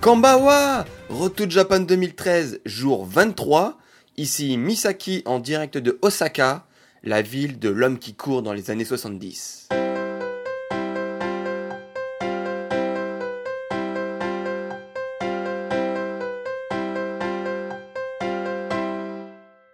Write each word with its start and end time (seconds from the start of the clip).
Kambawa 0.00 0.86
Retour 1.10 1.50
Japan 1.50 1.80
2013, 1.80 2.62
jour 2.64 3.04
23. 3.04 3.76
Ici 4.16 4.56
Misaki 4.56 5.22
en 5.26 5.40
direct 5.40 5.76
de 5.76 5.98
Osaka, 6.00 6.64
la 7.02 7.20
ville 7.20 7.58
de 7.58 7.68
l'homme 7.68 7.98
qui 7.98 8.14
court 8.14 8.40
dans 8.40 8.54
les 8.54 8.70
années 8.70 8.86
70. 8.86 9.68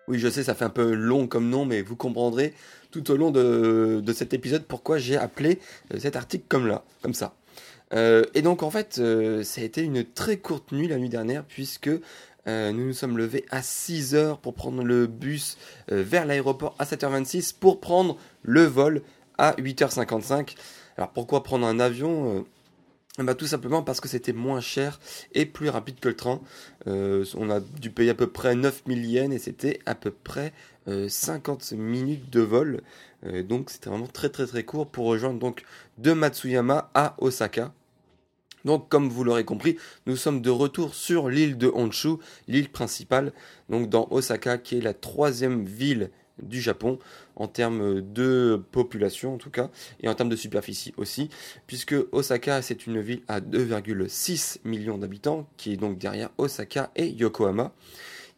Oui, 0.08 0.18
je 0.18 0.28
sais, 0.28 0.42
ça 0.42 0.56
fait 0.56 0.64
un 0.64 0.70
peu 0.70 0.92
long 0.92 1.28
comme 1.28 1.48
nom, 1.48 1.64
mais 1.64 1.82
vous 1.82 1.94
comprendrez 1.94 2.52
tout 2.90 3.12
au 3.12 3.16
long 3.16 3.30
de, 3.30 4.00
de 4.04 4.12
cet 4.12 4.34
épisode 4.34 4.64
pourquoi 4.64 4.98
j'ai 4.98 5.16
appelé 5.16 5.60
euh, 5.94 6.00
cet 6.00 6.16
article 6.16 6.46
comme 6.48 6.66
là, 6.66 6.82
comme 7.00 7.14
ça. 7.14 7.32
Euh, 7.92 8.24
et 8.34 8.42
donc 8.42 8.62
en 8.62 8.70
fait, 8.70 8.98
euh, 8.98 9.42
ça 9.42 9.60
a 9.60 9.64
été 9.64 9.82
une 9.82 10.04
très 10.04 10.38
courte 10.38 10.72
nuit 10.72 10.88
la 10.88 10.98
nuit 10.98 11.08
dernière 11.08 11.44
puisque 11.44 11.90
euh, 12.48 12.72
nous 12.72 12.86
nous 12.86 12.92
sommes 12.92 13.18
levés 13.18 13.44
à 13.50 13.62
6 13.62 14.14
heures 14.14 14.38
pour 14.38 14.54
prendre 14.54 14.82
le 14.82 15.06
bus 15.06 15.56
vers 15.88 16.26
l'aéroport 16.26 16.74
à 16.78 16.84
7h26 16.84 17.54
pour 17.58 17.80
prendre 17.80 18.16
le 18.42 18.64
vol 18.64 19.02
à 19.38 19.52
8h55. 19.52 20.54
Alors 20.96 21.10
pourquoi 21.10 21.42
prendre 21.42 21.66
un 21.66 21.80
avion 21.80 22.46
bah, 23.18 23.34
tout 23.34 23.46
simplement 23.46 23.82
parce 23.82 24.00
que 24.00 24.08
c'était 24.08 24.32
moins 24.32 24.60
cher 24.60 25.00
et 25.32 25.46
plus 25.46 25.68
rapide 25.68 26.00
que 26.00 26.08
le 26.08 26.16
train. 26.16 26.40
on 26.86 27.50
a 27.50 27.60
dû 27.60 27.90
payer 27.90 28.10
à 28.10 28.14
peu 28.14 28.26
près 28.26 28.54
9000 28.54 29.04
yens 29.06 29.34
et 29.34 29.38
c'était 29.38 29.80
à 29.86 29.94
peu 29.94 30.10
près 30.10 30.52
50 30.86 31.72
minutes 31.72 32.30
de 32.30 32.40
vol. 32.40 32.82
donc 33.48 33.70
c'était 33.70 33.90
vraiment 33.90 34.06
très 34.06 34.28
très 34.28 34.46
très 34.46 34.64
court 34.64 34.86
pour 34.86 35.06
rejoindre 35.06 35.38
donc 35.38 35.64
de 35.98 36.12
Matsuyama 36.12 36.90
à 36.94 37.16
Osaka. 37.18 37.72
Donc, 38.66 38.88
comme 38.88 39.08
vous 39.08 39.22
l'aurez 39.22 39.44
compris, 39.44 39.78
nous 40.06 40.16
sommes 40.16 40.42
de 40.42 40.50
retour 40.50 40.96
sur 40.96 41.28
l'île 41.28 41.56
de 41.56 41.68
Honshu, 41.68 42.16
l'île 42.48 42.68
principale, 42.68 43.32
donc 43.68 43.88
dans 43.88 44.08
Osaka, 44.10 44.58
qui 44.58 44.76
est 44.76 44.80
la 44.80 44.92
troisième 44.92 45.64
ville 45.64 46.10
du 46.42 46.60
Japon 46.60 46.98
en 47.36 47.48
termes 47.48 48.00
de 48.00 48.60
population 48.72 49.34
en 49.34 49.38
tout 49.38 49.50
cas 49.50 49.70
et 50.00 50.08
en 50.08 50.14
termes 50.14 50.28
de 50.28 50.36
superficie 50.36 50.92
aussi 50.96 51.30
puisque 51.66 51.94
Osaka 52.12 52.62
c'est 52.62 52.86
une 52.86 53.00
ville 53.00 53.22
à 53.28 53.40
2,6 53.40 54.58
millions 54.64 54.98
d'habitants 54.98 55.48
qui 55.56 55.72
est 55.72 55.76
donc 55.76 55.98
derrière 55.98 56.30
Osaka 56.38 56.90
et 56.96 57.08
Yokohama 57.08 57.72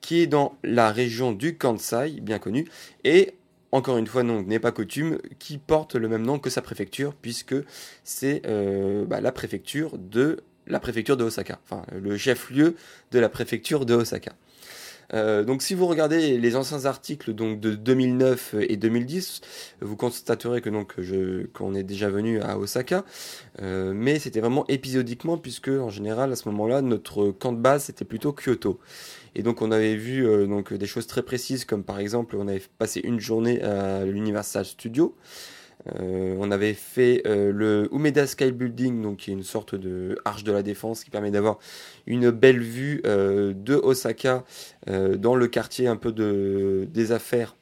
qui 0.00 0.20
est 0.20 0.26
dans 0.26 0.56
la 0.62 0.92
région 0.92 1.32
du 1.32 1.56
Kansai 1.56 2.20
bien 2.20 2.38
connue 2.38 2.68
et 3.04 3.34
encore 3.72 3.98
une 3.98 4.06
fois, 4.06 4.22
non, 4.22 4.42
n'est 4.42 4.60
pas 4.60 4.72
coutume, 4.72 5.18
qui 5.38 5.58
porte 5.58 5.94
le 5.94 6.08
même 6.08 6.22
nom 6.22 6.38
que 6.38 6.48
sa 6.48 6.62
préfecture, 6.62 7.14
puisque 7.14 7.54
c'est 8.02 8.42
euh, 8.46 9.04
bah, 9.04 9.20
la 9.20 9.32
préfecture 9.32 9.98
de 9.98 10.40
la 10.66 10.80
préfecture 10.80 11.16
de 11.16 11.24
Osaka, 11.24 11.58
enfin 11.64 11.82
le 11.92 12.16
chef-lieu 12.18 12.76
de 13.10 13.18
la 13.18 13.28
préfecture 13.28 13.86
de 13.86 13.94
Osaka. 13.94 14.32
Euh, 15.14 15.44
donc 15.44 15.62
si 15.62 15.74
vous 15.74 15.86
regardez 15.86 16.36
les 16.38 16.56
anciens 16.56 16.84
articles 16.84 17.32
donc 17.32 17.60
de 17.60 17.74
2009 17.74 18.56
et 18.60 18.76
2010, 18.76 19.40
vous 19.80 19.96
constaterez 19.96 20.60
que 20.60 20.70
donc 20.70 20.96
qu'on 21.52 21.74
est 21.74 21.82
déjà 21.82 22.10
venu 22.10 22.40
à 22.40 22.58
Osaka, 22.58 23.04
euh, 23.62 23.92
mais 23.94 24.18
c'était 24.18 24.40
vraiment 24.40 24.66
épisodiquement 24.68 25.38
puisque 25.38 25.68
en 25.68 25.90
général 25.90 26.32
à 26.32 26.36
ce 26.36 26.48
moment-là 26.48 26.82
notre 26.82 27.30
camp 27.30 27.52
de 27.52 27.58
base 27.60 27.84
c'était 27.84 28.04
plutôt 28.04 28.32
Kyoto. 28.32 28.78
Et 29.34 29.42
donc 29.42 29.62
on 29.62 29.70
avait 29.70 29.96
vu 29.96 30.26
euh, 30.26 30.46
donc 30.46 30.72
des 30.74 30.86
choses 30.86 31.06
très 31.06 31.22
précises 31.22 31.64
comme 31.64 31.84
par 31.84 31.98
exemple 31.98 32.36
on 32.36 32.48
avait 32.48 32.62
passé 32.78 33.00
une 33.02 33.20
journée 33.20 33.62
à 33.62 34.04
l'Universal 34.04 34.64
Studio. 34.64 35.14
Euh, 35.86 36.36
on 36.38 36.50
avait 36.50 36.74
fait 36.74 37.22
euh, 37.26 37.52
le 37.52 37.88
Umeda 37.92 38.26
Sky 38.26 38.52
Building, 38.52 39.02
donc 39.02 39.18
qui 39.18 39.30
est 39.30 39.34
une 39.34 39.42
sorte 39.42 39.74
de 39.74 40.18
arche 40.24 40.44
de 40.44 40.52
la 40.52 40.62
défense 40.62 41.04
qui 41.04 41.10
permet 41.10 41.30
d'avoir 41.30 41.58
une 42.06 42.30
belle 42.30 42.60
vue 42.60 43.00
de 43.04 43.74
Osaka 43.74 44.44
dans 44.86 45.34
le 45.34 45.46
quartier 45.46 45.86
un 45.86 45.96
peu 45.96 46.12
de, 46.12 46.88
des 46.90 47.12
affaires 47.12 47.56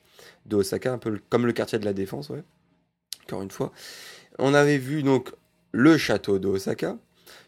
de 0.47 0.57
Osaka, 0.57 0.93
un 0.93 0.99
peu 0.99 1.19
comme 1.29 1.47
le 1.47 1.53
quartier 1.53 1.79
de 1.79 1.85
la 1.85 1.93
défense. 1.93 2.31
Encore 3.25 3.43
une 3.43 3.51
fois. 3.51 3.73
On 4.39 4.55
avait 4.55 4.79
vu 4.79 5.03
donc 5.03 5.33
le 5.73 5.97
château 5.97 6.39
de 6.39 6.49
Osaka, 6.49 6.97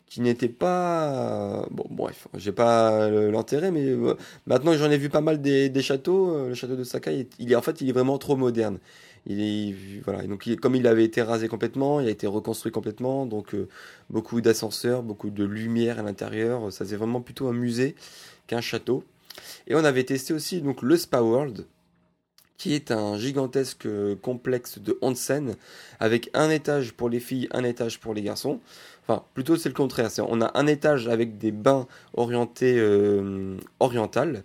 qui 0.08 0.20
n'était 0.20 0.48
pas 0.48 1.66
bon 1.70 1.86
bref 1.90 2.28
j'ai 2.34 2.52
pas 2.52 3.10
l'intérêt 3.10 3.70
mais 3.70 3.84
euh, 3.84 4.14
maintenant 4.46 4.72
j'en 4.72 4.90
ai 4.90 4.96
vu 4.96 5.10
pas 5.10 5.20
mal 5.20 5.40
des, 5.40 5.70
châteaux 5.82 6.34
euh, 6.34 6.48
le 6.48 6.54
château 6.54 6.76
de 6.76 6.84
Sakai 6.84 7.28
il 7.38 7.54
en 7.56 7.62
fait 7.62 7.80
il 7.80 7.88
est 7.88 7.92
vraiment 7.92 8.18
trop 8.18 8.36
moderne 8.36 8.78
donc 9.28 10.48
comme 10.60 10.74
il 10.74 10.86
avait 10.86 11.04
été 11.04 11.22
rasé 11.22 11.48
complètement 11.48 12.00
il 12.00 12.08
a 12.08 12.10
été 12.10 12.26
reconstruit 12.26 12.72
complètement 12.72 13.26
donc 13.26 13.54
euh, 13.54 13.68
beaucoup 14.08 14.40
d'ascenseurs 14.40 15.02
beaucoup 15.02 15.30
de 15.30 15.44
lumière 15.44 15.98
à 15.98 16.02
l'intérieur 16.02 16.72
ça 16.72 16.86
c'est 16.86 16.96
vraiment 16.96 17.20
plutôt 17.20 17.48
un 17.48 17.52
musée 17.52 17.94
qu'un 18.46 18.62
château 18.62 19.04
et 19.66 19.74
on 19.74 19.84
avait 19.84 20.04
testé 20.04 20.32
aussi 20.32 20.62
donc 20.62 20.82
le 20.82 20.96
Spa 20.96 21.20
World 21.20 21.66
qui 22.58 22.74
est 22.74 22.90
un 22.90 23.16
gigantesque 23.16 23.88
complexe 24.20 24.80
de 24.80 24.98
onsen 25.00 25.54
avec 26.00 26.28
un 26.34 26.50
étage 26.50 26.92
pour 26.92 27.08
les 27.08 27.20
filles, 27.20 27.48
un 27.52 27.62
étage 27.62 28.00
pour 28.00 28.14
les 28.14 28.22
garçons. 28.22 28.60
Enfin, 29.04 29.22
plutôt 29.32 29.56
c'est 29.56 29.68
le 29.68 29.76
contraire. 29.76 30.10
On 30.28 30.42
a 30.42 30.50
un 30.58 30.66
étage 30.66 31.08
avec 31.08 31.38
des 31.38 31.52
bains 31.52 31.86
orientés 32.14 32.74
euh, 32.76 33.56
oriental 33.78 34.42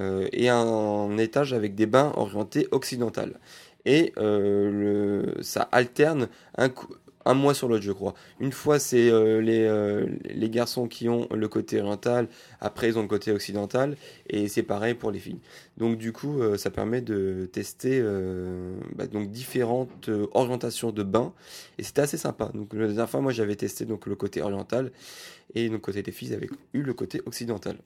euh, 0.00 0.28
et 0.32 0.48
un, 0.48 1.16
étage 1.18 1.52
avec 1.52 1.74
des 1.76 1.86
bains 1.86 2.12
orientés 2.16 2.66
occidental. 2.72 3.38
Et 3.84 4.12
euh, 4.16 5.32
ça 5.40 5.68
alterne 5.72 6.28
un, 6.56 7.34
mois 7.34 7.54
sur 7.54 7.68
l'autre, 7.68 7.82
je 7.82 7.92
crois. 7.92 8.14
Une 8.40 8.52
fois, 8.52 8.78
c'est 8.78 9.10
euh, 9.10 9.40
les, 9.40 9.64
euh, 9.64 10.06
les 10.24 10.50
garçons 10.50 10.88
qui 10.88 11.08
ont 11.08 11.28
le 11.32 11.48
côté 11.48 11.80
oriental, 11.80 12.28
après 12.60 12.88
ils 12.88 12.98
ont 12.98 13.02
le 13.02 13.08
côté 13.08 13.32
occidental, 13.32 13.96
et 14.28 14.48
c'est 14.48 14.62
pareil 14.62 14.94
pour 14.94 15.10
les 15.10 15.18
filles. 15.18 15.40
Donc 15.76 15.98
du 15.98 16.12
coup, 16.12 16.40
ça 16.56 16.70
permet 16.70 17.00
de 17.00 17.48
tester 17.52 18.02
bah, 18.94 19.06
donc 19.06 19.30
différentes 19.30 20.10
orientations 20.32 20.90
de 20.90 21.02
bains, 21.02 21.32
et 21.78 21.82
c'était 21.82 22.02
assez 22.02 22.18
sympa. 22.18 22.50
Donc 22.54 22.72
la 22.74 22.86
dernière 22.86 23.10
fois, 23.10 23.20
moi 23.20 23.32
j'avais 23.32 23.56
testé 23.56 23.84
donc 23.84 24.06
le 24.06 24.16
côté 24.16 24.42
oriental, 24.42 24.92
et 25.54 25.68
donc 25.68 25.80
côté 25.82 26.02
des 26.02 26.12
filles 26.12 26.34
avaient 26.34 26.50
eu 26.72 26.82
le 26.82 26.94
côté 26.94 27.20
occidental. 27.26 27.76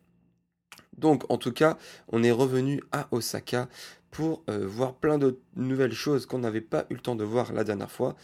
Donc 0.98 1.24
en 1.30 1.36
tout 1.36 1.52
cas, 1.52 1.76
on 2.08 2.22
est 2.22 2.30
revenu 2.30 2.82
à 2.92 3.08
Osaka 3.10 3.68
pour 4.10 4.42
voir 4.48 4.94
plein 4.94 5.18
de 5.18 5.38
nouvelles 5.56 5.92
choses 5.92 6.24
qu'on 6.24 6.38
n'avait 6.38 6.62
pas 6.62 6.86
eu 6.88 6.94
le 6.94 7.00
temps 7.00 7.16
de 7.16 7.24
voir 7.24 7.52
la 7.52 7.64
dernière 7.64 7.90
fois. 7.90 8.16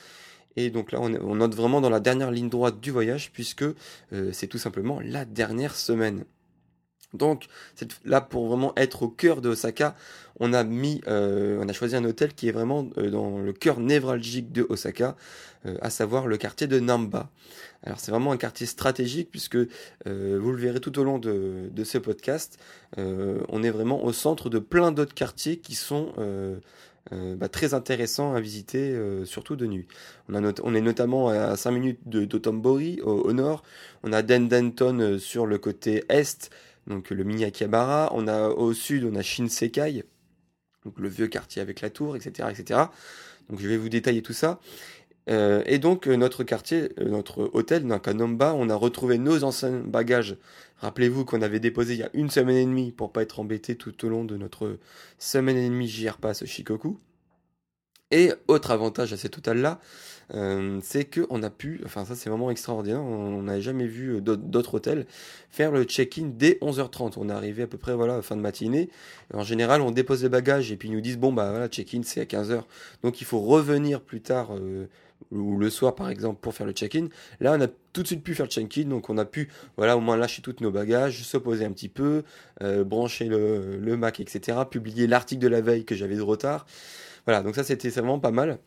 Et 0.56 0.70
donc 0.70 0.92
là, 0.92 1.00
on, 1.00 1.14
on 1.14 1.36
note 1.36 1.54
vraiment 1.54 1.80
dans 1.80 1.90
la 1.90 2.00
dernière 2.00 2.30
ligne 2.30 2.48
droite 2.48 2.80
du 2.80 2.90
voyage, 2.90 3.30
puisque 3.32 3.62
euh, 3.62 4.32
c'est 4.32 4.46
tout 4.46 4.58
simplement 4.58 5.00
la 5.02 5.24
dernière 5.24 5.74
semaine. 5.74 6.24
Donc 7.14 7.46
là, 8.04 8.20
pour 8.20 8.46
vraiment 8.48 8.72
être 8.76 9.02
au 9.02 9.08
cœur 9.08 9.40
de 9.40 9.50
Osaka, 9.50 9.94
on 10.40 10.52
a 10.52 10.64
mis, 10.64 11.00
euh, 11.06 11.58
on 11.62 11.68
a 11.68 11.72
choisi 11.72 11.94
un 11.94 12.04
hôtel 12.04 12.34
qui 12.34 12.48
est 12.48 12.52
vraiment 12.52 12.88
euh, 12.98 13.10
dans 13.10 13.38
le 13.38 13.52
cœur 13.52 13.80
névralgique 13.80 14.52
de 14.52 14.66
Osaka, 14.68 15.16
à 15.80 15.90
savoir 15.90 16.26
le 16.26 16.38
quartier 16.38 16.66
de 16.66 16.80
Namba. 16.80 17.30
Alors 17.84 18.00
c'est 18.00 18.10
vraiment 18.10 18.32
un 18.32 18.36
quartier 18.36 18.66
stratégique 18.66 19.28
puisque 19.30 19.54
vous 19.56 19.66
le 20.04 20.56
verrez 20.56 20.80
tout 20.80 20.98
au 20.98 21.04
long 21.04 21.20
de, 21.20 21.70
de 21.70 21.84
ce 21.84 21.98
podcast, 21.98 22.58
on 22.96 23.62
est 23.62 23.70
vraiment 23.70 24.04
au 24.04 24.12
centre 24.12 24.50
de 24.50 24.58
plein 24.58 24.90
d'autres 24.90 25.14
quartiers 25.14 25.58
qui 25.58 25.76
sont 25.76 26.12
euh, 27.12 27.34
bah, 27.34 27.48
très 27.48 27.74
intéressant 27.74 28.34
à 28.34 28.40
visiter, 28.40 28.90
euh, 28.92 29.24
surtout 29.24 29.56
de 29.56 29.66
nuit. 29.66 29.86
On, 30.28 30.44
a 30.44 30.52
on, 30.62 30.74
est 30.74 30.80
notamment 30.80 31.28
à 31.28 31.56
5 31.56 31.72
minutes 31.72 31.98
de 32.06 32.24
d'Otombori 32.24 33.00
au, 33.02 33.32
nord, 33.32 33.64
on 34.04 34.12
a 34.12 34.22
Dendenton 34.22 35.00
euh, 35.00 35.18
sur 35.18 35.44
le 35.46 35.58
côté 35.58 36.04
est, 36.08 36.50
donc 36.86 37.10
le 37.10 37.24
mini 37.24 37.44
Akihabara, 37.44 38.10
on 38.12 38.26
a 38.26 38.48
au 38.48 38.72
sud, 38.72 39.04
on 39.04 39.14
a 39.14 39.22
Shinsekai, 39.22 40.04
donc 40.84 40.98
le 40.98 41.08
vieux 41.08 41.28
quartier 41.28 41.62
avec 41.62 41.80
la 41.80 41.90
tour, 41.90 42.16
etc., 42.16 42.48
etc. 42.50 42.80
Donc 43.48 43.60
je 43.60 43.68
vais 43.68 43.76
vous 43.76 43.88
détailler 43.88 44.22
tout 44.22 44.32
ça. 44.32 44.60
Euh, 45.30 45.62
et 45.66 45.78
donc 45.78 46.08
euh, 46.08 46.16
notre 46.16 46.42
quartier, 46.42 46.90
euh, 46.98 47.08
notre 47.08 47.48
hôtel, 47.52 47.86
Nakanamba, 47.86 48.54
on 48.54 48.68
a 48.68 48.74
retrouvé 48.74 49.18
nos 49.18 49.44
anciens 49.44 49.78
bagages. 49.78 50.36
Rappelez-vous 50.78 51.24
qu'on 51.24 51.42
avait 51.42 51.60
déposé 51.60 51.94
il 51.94 52.00
y 52.00 52.02
a 52.02 52.10
une 52.12 52.28
semaine 52.28 52.56
et 52.56 52.64
demie 52.64 52.90
pour 52.90 53.12
pas 53.12 53.22
être 53.22 53.38
embêté 53.38 53.76
tout 53.76 54.04
au 54.04 54.08
long 54.08 54.24
de 54.24 54.36
notre 54.36 54.78
semaine 55.18 55.56
et 55.56 55.68
demie 55.68 55.86
JR 55.86 56.18
Pass 56.18 56.44
Shikoku. 56.44 56.98
Et 58.12 58.30
autre 58.46 58.70
avantage 58.70 59.12
à 59.12 59.16
cet 59.16 59.38
hôtel-là, 59.38 59.80
euh, 60.34 60.78
c'est 60.82 61.04
qu'on 61.04 61.42
a 61.42 61.50
pu, 61.50 61.80
enfin 61.84 62.04
ça 62.04 62.14
c'est 62.14 62.30
vraiment 62.30 62.50
extraordinaire, 62.50 63.02
on 63.02 63.42
n'avait 63.42 63.60
jamais 63.60 63.86
vu 63.86 64.20
d'autres 64.20 64.74
hôtels 64.74 65.06
faire 65.50 65.72
le 65.72 65.84
check-in 65.84 66.30
dès 66.32 66.58
11h30. 66.62 67.14
On 67.16 67.28
est 67.28 67.32
arrivé 67.32 67.64
à 67.64 67.66
peu 67.66 67.78
près 67.78 67.94
voilà 67.94 68.22
fin 68.22 68.36
de 68.36 68.40
matinée. 68.40 68.88
En 69.34 69.42
général, 69.42 69.80
on 69.82 69.90
dépose 69.90 70.22
les 70.22 70.28
bagages 70.28 70.70
et 70.70 70.76
puis 70.76 70.88
ils 70.88 70.92
nous 70.94 71.00
disent 71.00 71.18
bon 71.18 71.32
bah 71.32 71.50
voilà 71.50 71.68
check-in 71.68 72.02
c'est 72.04 72.20
à 72.20 72.24
15h, 72.24 72.62
donc 73.02 73.20
il 73.20 73.24
faut 73.24 73.40
revenir 73.40 74.00
plus 74.00 74.20
tard. 74.20 74.54
Euh, 74.54 74.86
ou 75.30 75.56
le 75.56 75.70
soir 75.70 75.94
par 75.94 76.10
exemple 76.10 76.40
pour 76.40 76.54
faire 76.54 76.66
le 76.66 76.72
check-in. 76.72 77.08
Là, 77.40 77.54
on 77.56 77.60
a 77.60 77.68
tout 77.92 78.02
de 78.02 78.06
suite 78.06 78.22
pu 78.22 78.34
faire 78.34 78.46
le 78.46 78.50
check-in, 78.50 78.84
donc 78.84 79.08
on 79.08 79.18
a 79.18 79.24
pu 79.24 79.48
voilà 79.76 79.96
au 79.96 80.00
moins 80.00 80.16
lâcher 80.16 80.42
tous 80.42 80.56
nos 80.60 80.70
bagages, 80.70 81.22
se 81.22 81.36
poser 81.36 81.64
un 81.64 81.72
petit 81.72 81.88
peu, 81.88 82.24
euh, 82.62 82.84
brancher 82.84 83.26
le, 83.26 83.96
Mac, 83.96 84.20
etc. 84.20 84.58
Publier 84.70 85.06
l'article 85.06 85.42
de 85.42 85.48
la 85.48 85.60
veille 85.60 85.84
que 85.84 85.94
j'avais 85.94 86.16
de 86.16 86.22
retard. 86.22 86.66
Voilà, 87.26 87.42
donc 87.42 87.54
ça 87.54 87.64
c'était 87.64 87.88
vraiment 87.88 88.18
pas 88.18 88.30
mal. 88.30 88.58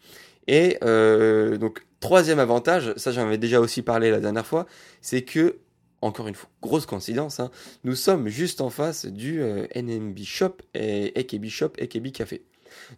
Et 0.48 0.78
euh, 0.84 1.58
donc 1.58 1.86
troisième 2.00 2.40
avantage, 2.40 2.94
ça 2.98 3.12
j'en 3.12 3.24
avais 3.24 3.38
déjà 3.38 3.60
aussi 3.60 3.82
parlé 3.82 4.12
la 4.12 4.20
dernière 4.20 4.46
fois, 4.46 4.66
c'est 5.02 5.24
que 5.24 5.58
encore 6.02 6.28
une 6.28 6.36
fois, 6.36 6.50
grosse 6.62 6.86
coïncidence, 6.86 7.40
hein, 7.40 7.50
nous 7.84 7.96
sommes 7.96 8.28
juste 8.28 8.62
en 8.62 8.70
face 8.70 9.06
du 9.08 9.42
euh, 9.42 9.66
NMB 9.76 10.20
Shop 10.24 10.58
et 10.76 11.14
AKB 11.16 11.46
Shop, 11.48 11.72
AKB 11.82 12.12
Café. 12.12 12.44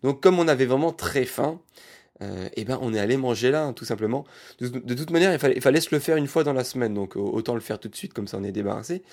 Donc 0.03 0.21
comme 0.21 0.39
on 0.39 0.47
avait 0.47 0.65
vraiment 0.65 0.91
très 0.91 1.23
faim, 1.23 1.61
euh, 2.21 2.49
et 2.55 2.65
ben 2.65 2.79
on 2.81 2.93
est 2.93 2.99
allé 2.99 3.15
manger 3.15 3.51
là, 3.51 3.63
hein, 3.63 3.73
tout 3.73 3.85
simplement. 3.85 4.25
De, 4.59 4.93
toute 4.93 5.11
manière, 5.11 5.33
il 5.33 5.61
fallait 5.61 5.81
se 5.81 5.93
le 5.93 5.99
faire 5.99 6.17
une 6.17 6.27
fois 6.27 6.43
dans 6.43 6.53
la 6.53 6.63
semaine, 6.63 6.93
donc 6.93 7.15
autant 7.15 7.53
le 7.53 7.61
faire 7.61 7.79
tout 7.79 7.87
de 7.87 7.95
suite, 7.95 8.13
comme 8.13 8.27
ça 8.27 8.37
on 8.37 8.43
est 8.43 8.51
débarrassé. 8.51 9.03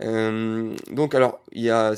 Euh, 0.00 0.74
donc 0.90 1.14
alors, 1.14 1.40
il 1.52 1.62
y 1.62 1.70
a, 1.70 1.94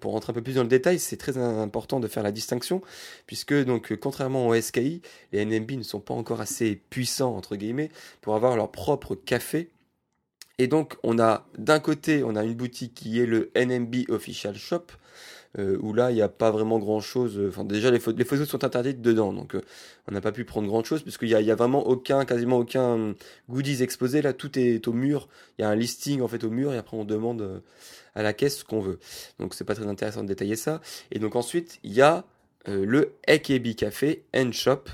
pour 0.00 0.12
rentrer 0.12 0.30
un 0.30 0.34
peu 0.34 0.42
plus 0.42 0.54
dans 0.54 0.62
le 0.62 0.68
détail, 0.68 0.98
c'est 0.98 1.16
très 1.16 1.36
important 1.38 2.00
de 2.00 2.08
faire 2.08 2.22
la 2.22 2.32
distinction, 2.32 2.82
puisque 3.26 3.54
donc 3.64 3.94
contrairement 3.96 4.48
au 4.48 4.60
SKI, 4.60 5.02
les 5.32 5.44
NMB 5.44 5.72
ne 5.72 5.82
sont 5.82 6.00
pas 6.00 6.14
encore 6.14 6.40
assez 6.40 6.80
puissants 6.90 7.36
entre 7.36 7.56
guillemets 7.56 7.90
pour 8.20 8.34
avoir 8.34 8.56
leur 8.56 8.70
propre 8.70 9.14
café. 9.14 9.70
Et 10.58 10.68
donc 10.68 10.96
on 11.02 11.18
a 11.18 11.46
d'un 11.58 11.80
côté, 11.80 12.22
on 12.22 12.36
a 12.36 12.44
une 12.44 12.54
boutique 12.54 12.94
qui 12.94 13.20
est 13.20 13.26
le 13.26 13.50
NMB 13.56 14.08
Official 14.08 14.54
Shop, 14.56 14.86
euh, 15.58 15.78
où 15.80 15.92
là 15.92 16.10
il 16.10 16.14
n'y 16.14 16.22
a 16.22 16.28
pas 16.28 16.50
vraiment 16.50 16.78
grand 16.78 17.00
chose. 17.00 17.38
Euh, 17.38 17.48
enfin 17.48 17.64
déjà 17.64 17.90
les, 17.90 18.00
les 18.16 18.24
photos 18.24 18.48
sont 18.48 18.64
interdites 18.64 19.00
dedans, 19.00 19.32
donc 19.32 19.54
euh, 19.54 19.62
on 20.08 20.12
n'a 20.12 20.20
pas 20.20 20.32
pu 20.32 20.44
prendre 20.44 20.66
grand 20.66 20.84
chose 20.84 21.02
puisqu'il 21.02 21.28
n'y 21.28 21.34
a, 21.34 21.40
y 21.40 21.50
a 21.50 21.54
vraiment 21.54 21.86
aucun, 21.86 22.24
quasiment 22.24 22.58
aucun 22.58 23.14
goodies 23.48 23.82
exposé. 23.82 24.20
Là 24.20 24.32
tout 24.32 24.58
est 24.58 24.86
au 24.88 24.92
mur. 24.92 25.28
Il 25.58 25.62
y 25.62 25.64
a 25.64 25.68
un 25.68 25.76
listing 25.76 26.20
en 26.22 26.28
fait 26.28 26.42
au 26.42 26.50
mur 26.50 26.72
et 26.72 26.76
après 26.78 26.96
on 26.96 27.04
demande 27.04 27.62
à 28.14 28.22
la 28.22 28.32
caisse 28.32 28.58
ce 28.58 28.64
qu'on 28.64 28.80
veut. 28.80 28.98
Donc 29.38 29.54
c'est 29.54 29.64
pas 29.64 29.74
très 29.74 29.86
intéressant 29.86 30.22
de 30.22 30.28
détailler 30.28 30.56
ça. 30.56 30.80
Et 31.12 31.18
donc 31.18 31.36
ensuite 31.36 31.78
il 31.84 31.92
y 31.92 32.02
a 32.02 32.24
le 32.66 33.12
Ekebi 33.28 33.76
Café 33.76 34.24
and 34.34 34.52
Shop. 34.52 34.84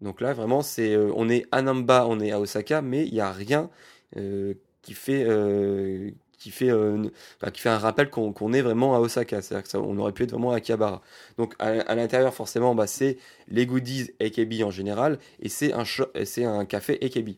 Donc 0.00 0.20
là 0.20 0.32
vraiment 0.32 0.62
c'est 0.62 0.96
on 0.96 1.28
est 1.28 1.46
à 1.50 1.62
Namba, 1.62 2.06
on 2.08 2.20
est 2.20 2.30
à 2.30 2.38
Osaka, 2.40 2.82
mais 2.82 3.06
il 3.06 3.14
n'y 3.14 3.20
a 3.20 3.32
rien 3.32 3.68
qui 4.82 4.94
fait 4.94 5.26
qui 6.44 6.50
fait, 6.50 6.70
euh, 6.70 7.02
qui 7.54 7.62
fait 7.62 7.70
un 7.70 7.78
rappel 7.78 8.10
qu'on 8.10 8.52
est 8.52 8.60
vraiment 8.60 8.94
à 8.94 8.98
Osaka. 8.98 9.40
C'est-à-dire 9.40 9.66
qu'on 9.72 9.96
aurait 9.96 10.12
pu 10.12 10.24
être 10.24 10.32
vraiment 10.32 10.52
à 10.52 10.56
Akihabara. 10.56 11.00
Donc 11.38 11.54
à, 11.58 11.94
l'intérieur, 11.94 12.34
forcément, 12.34 12.74
bah, 12.74 12.86
c'est 12.86 13.16
les 13.48 13.64
goodies 13.64 14.10
AKB 14.20 14.62
en 14.62 14.70
général 14.70 15.18
et 15.40 15.48
c'est 15.48 15.72
un, 15.72 15.84
un 16.50 16.64
café 16.66 16.98
AKB. 17.02 17.30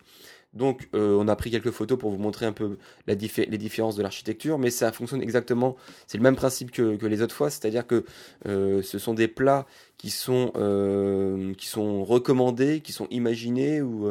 Donc, 0.56 0.88
euh, 0.94 1.16
on 1.20 1.28
a 1.28 1.36
pris 1.36 1.50
quelques 1.50 1.70
photos 1.70 1.98
pour 1.98 2.10
vous 2.10 2.18
montrer 2.18 2.46
un 2.46 2.52
peu 2.52 2.78
les 3.06 3.16
différences 3.16 3.94
de 3.94 4.02
l'architecture, 4.02 4.58
mais 4.58 4.70
ça 4.70 4.90
fonctionne 4.90 5.22
exactement, 5.22 5.76
c'est 6.06 6.16
le 6.16 6.22
même 6.22 6.34
principe 6.34 6.70
que, 6.70 7.06
les 7.06 7.22
autres 7.22 7.34
fois, 7.34 7.50
c'est-à-dire 7.50 7.86
que 7.86 8.04
euh, 8.48 8.82
ce 8.82 8.98
sont 8.98 9.12
des 9.12 9.28
plats 9.28 9.66
qui 9.98 10.10
sont, 10.10 10.52
euh, 10.56 11.52
qui 11.54 11.66
sont 11.66 12.04
recommandés, 12.04 12.80
qui 12.80 12.92
sont 12.92 13.06
imaginés 13.10 13.82
ou 13.82 14.08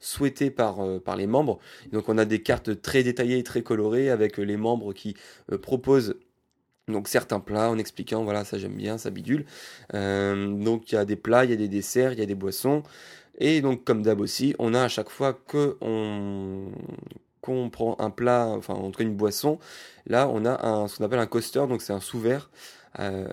souhaités 0.00 0.50
par, 0.50 0.78
par 1.00 1.16
les 1.16 1.26
membres. 1.26 1.58
Donc, 1.92 2.08
on 2.08 2.18
a 2.18 2.24
des 2.24 2.42
cartes 2.42 2.82
très 2.82 3.02
détaillées, 3.02 3.42
très 3.44 3.62
colorées, 3.62 4.10
avec 4.10 4.38
les 4.38 4.56
membres 4.56 4.92
qui 4.92 5.14
proposent 5.62 6.16
donc 6.86 7.08
certains 7.08 7.40
plats 7.40 7.70
en 7.70 7.78
expliquant 7.78 8.24
voilà 8.24 8.44
ça 8.44 8.58
j'aime 8.58 8.74
bien 8.74 8.98
ça 8.98 9.08
bidule 9.08 9.46
donc 9.90 10.92
il 10.92 10.96
y 10.96 10.98
a 10.98 11.06
des 11.06 11.16
plats 11.16 11.46
il 11.46 11.50
y 11.50 11.54
a 11.54 11.56
des 11.56 11.68
desserts 11.68 12.12
il 12.12 12.18
y 12.18 12.22
a 12.22 12.26
des 12.26 12.34
boissons 12.34 12.82
et 13.38 13.60
donc, 13.60 13.84
comme 13.84 14.02
d'hab 14.02 14.20
aussi, 14.20 14.54
on 14.58 14.74
a 14.74 14.82
à 14.82 14.88
chaque 14.88 15.10
fois 15.10 15.32
que 15.32 15.76
on 15.80 16.72
qu'on 17.40 17.68
prend 17.68 17.96
un 17.98 18.08
plat, 18.10 18.46
enfin 18.48 18.72
en 18.74 18.90
tout 18.90 19.02
une 19.02 19.14
boisson, 19.14 19.58
là 20.06 20.28
on 20.30 20.46
a 20.46 20.66
un, 20.66 20.88
ce 20.88 20.96
qu'on 20.96 21.04
appelle 21.04 21.18
un 21.18 21.26
coaster, 21.26 21.66
donc 21.68 21.82
c'est 21.82 21.92
un 21.92 22.00
sous-verre 22.00 22.50
euh, 23.00 23.26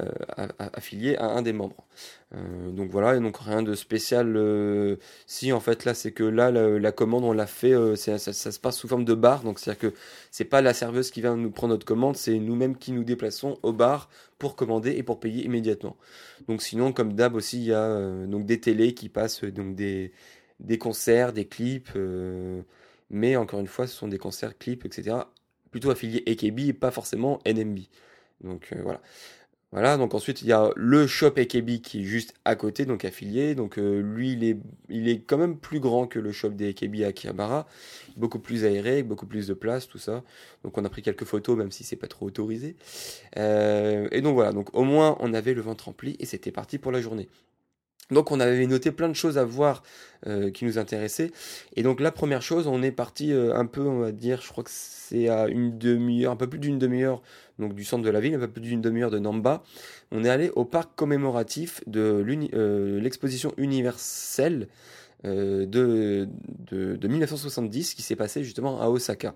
affilié 0.58 1.16
à 1.18 1.26
un 1.26 1.44
des 1.44 1.54
membres. 1.54 1.86
Euh, 2.34 2.72
donc 2.72 2.90
voilà, 2.90 3.20
donc 3.20 3.38
rien 3.38 3.62
de 3.62 3.76
spécial. 3.76 4.36
Euh, 4.36 4.96
si 5.28 5.54
en 5.54 5.60
fait 5.60 5.86
là, 5.86 5.94
c'est 5.94 6.12
que 6.12 6.24
là 6.24 6.50
la, 6.50 6.92
commande 6.92 7.24
on 7.24 7.32
l'a 7.32 7.46
fait, 7.46 7.76
ça, 7.96 8.18
se 8.18 8.60
passe 8.60 8.78
sous 8.78 8.88
forme 8.88 9.06
de 9.06 9.14
bar, 9.14 9.44
donc 9.44 9.60
c'est-à-dire 9.60 9.92
que 9.92 9.98
c'est 10.32 10.46
pas 10.46 10.62
la 10.62 10.74
serveuse 10.74 11.12
qui 11.12 11.22
vient 11.22 11.36
nous 11.38 11.52
prendre 11.52 11.74
notre 11.74 11.86
commande, 11.86 12.16
c'est 12.18 12.40
nous-mêmes 12.40 12.76
qui 12.76 12.92
nous 12.92 13.04
déplaçons 13.04 13.60
au 13.62 13.72
bar 13.72 14.10
pour 14.40 14.56
commander 14.56 14.94
et 14.94 15.04
pour 15.04 15.20
payer 15.20 15.46
immédiatement. 15.46 15.96
Donc 16.48 16.64
sinon, 16.64 16.92
comme 16.92 17.14
d'hab 17.14 17.36
aussi, 17.36 17.58
il 17.58 17.66
y 17.66 17.74
a 17.74 18.26
donc 18.26 18.48
des 18.48 18.60
télés 18.60 18.96
qui 18.96 19.10
passent 19.10 19.44
donc 19.44 19.76
des 19.76 20.12
des 20.60 20.78
concerts, 20.80 21.34
des 21.34 21.46
clips, 21.46 21.92
mais 23.12 23.36
encore 23.36 23.60
une 23.60 23.68
fois, 23.68 23.86
ce 23.86 23.96
sont 23.96 24.08
des 24.08 24.18
concerts, 24.18 24.58
clips, 24.58 24.86
etc. 24.86 25.18
Plutôt 25.70 25.92
affiliés 25.92 26.24
AKB 26.28 26.60
et 26.70 26.74
pas 26.74 26.92
forcément 26.92 27.40
NMB. 27.46 27.80
Donc 28.44 28.74
voilà. 28.84 29.02
Voilà, 29.72 29.96
donc 29.96 30.14
ensuite 30.14 30.42
il 30.42 30.50
y 30.50 30.52
a 30.52 30.70
le 30.76 31.08
shop 31.08 31.34
AKB 31.38 31.80
qui 31.82 32.02
est 32.02 32.04
juste 32.04 32.34
à 32.44 32.56
côté, 32.56 32.86
donc 32.86 33.06
affilié. 33.06 33.56
Donc 33.56 33.78
euh, 33.80 34.02
lui, 34.02 34.34
il 34.34 34.44
est, 34.44 34.58
il 34.90 35.08
est 35.08 35.22
quand 35.22 35.38
même 35.38 35.58
plus 35.58 35.80
grand 35.80 36.08
que 36.08 36.20
le 36.20 36.34
shop 36.34 36.50
des 36.50 36.70
AKB 36.70 37.04
à 37.04 37.08
Akihabara, 37.08 37.68
beaucoup 38.18 38.40
plus 38.40 38.66
aéré, 38.66 39.02
beaucoup 39.04 39.26
plus 39.26 39.48
de 39.48 39.54
place, 39.54 39.88
tout 39.88 39.98
ça. 39.98 40.24
Donc 40.64 40.78
on 40.78 40.84
a 40.84 40.90
pris 40.90 41.02
quelques 41.02 41.24
photos, 41.24 41.58
même 41.58 41.72
si 41.72 41.86
c'est 41.86 41.96
pas 41.96 42.08
trop 42.08 42.26
autorisé. 42.26 42.76
Euh, 43.38 44.10
et 44.12 44.22
donc 44.22 44.34
voilà, 44.36 44.52
donc 44.52 44.76
au 44.76 44.84
moins 44.84 45.16
on 45.22 45.34
avait 45.34 45.54
le 45.54 45.62
ventre 45.62 45.86
rempli 45.86 46.18
et 46.20 46.26
c'était 46.26 46.52
parti 46.52 46.78
pour 46.78 46.92
la 46.92 47.00
journée. 47.02 47.30
Donc 48.10 48.32
on 48.32 48.40
avait 48.40 48.68
noté 48.68 48.92
plein 48.92 49.08
de 49.08 49.14
choses 49.14 49.38
à 49.38 49.46
voir 49.46 49.84
euh, 50.28 50.52
qui 50.52 50.66
nous 50.66 50.78
intéressaient. 50.78 51.32
Et 51.76 51.84
donc 51.84 52.00
la 52.00 52.12
première 52.12 52.42
chose, 52.42 52.68
on 52.68 52.84
est 52.84 52.92
parti 52.92 53.32
un 53.32 53.66
peu, 53.66 53.82
on 53.82 54.00
va 54.00 54.12
dire, 54.12 54.42
je 54.42 54.50
crois 54.50 54.64
que 54.64 54.72
c'est 54.74 55.30
à 55.30 55.48
une 55.48 55.78
demi-heure, 55.78 56.32
un 56.32 56.36
peu 56.36 56.48
plus 56.48 56.60
d'une 56.60 56.80
demi-heure 56.80 57.22
donc 57.62 57.74
du 57.74 57.86
centre 57.86 58.04
de 58.04 58.10
la 58.10 58.20
ville, 58.20 58.34
un 58.34 58.40
peu 58.40 58.48
plus 58.50 58.62
d'une 58.62 58.82
demi-heure 58.82 59.12
de 59.12 59.20
Namba. 59.20 59.64
On 60.12 60.26
est 60.26 60.30
allé 60.30 60.50
au 60.56 60.66
parc 60.66 60.94
commémoratif 60.96 61.82
de 61.88 62.26
euh, 62.54 63.00
l'exposition 63.00 63.54
universelle 63.58 64.68
euh, 65.24 65.66
de, 65.66 66.28
de, 66.72 67.08
1970 67.08 67.94
qui 67.94 68.02
s'est 68.02 68.16
passé 68.18 68.44
justement 68.44 68.82
à 68.82 68.90
Osaka. 68.90 69.36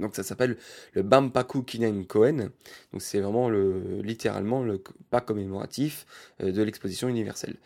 Donc 0.00 0.16
ça 0.16 0.22
s'appelle 0.22 0.56
le 0.94 1.02
Bampaku 1.02 1.62
Kinen. 1.62 2.04
Donc 2.04 3.02
c'est 3.02 3.20
vraiment 3.20 3.48
le, 3.48 4.00
littéralement 4.02 4.62
le 4.62 4.82
parc 5.10 5.28
commémoratif 5.28 6.06
euh, 6.42 6.52
de 6.52 6.62
l'exposition 6.62 7.08
universelle. 7.08 7.56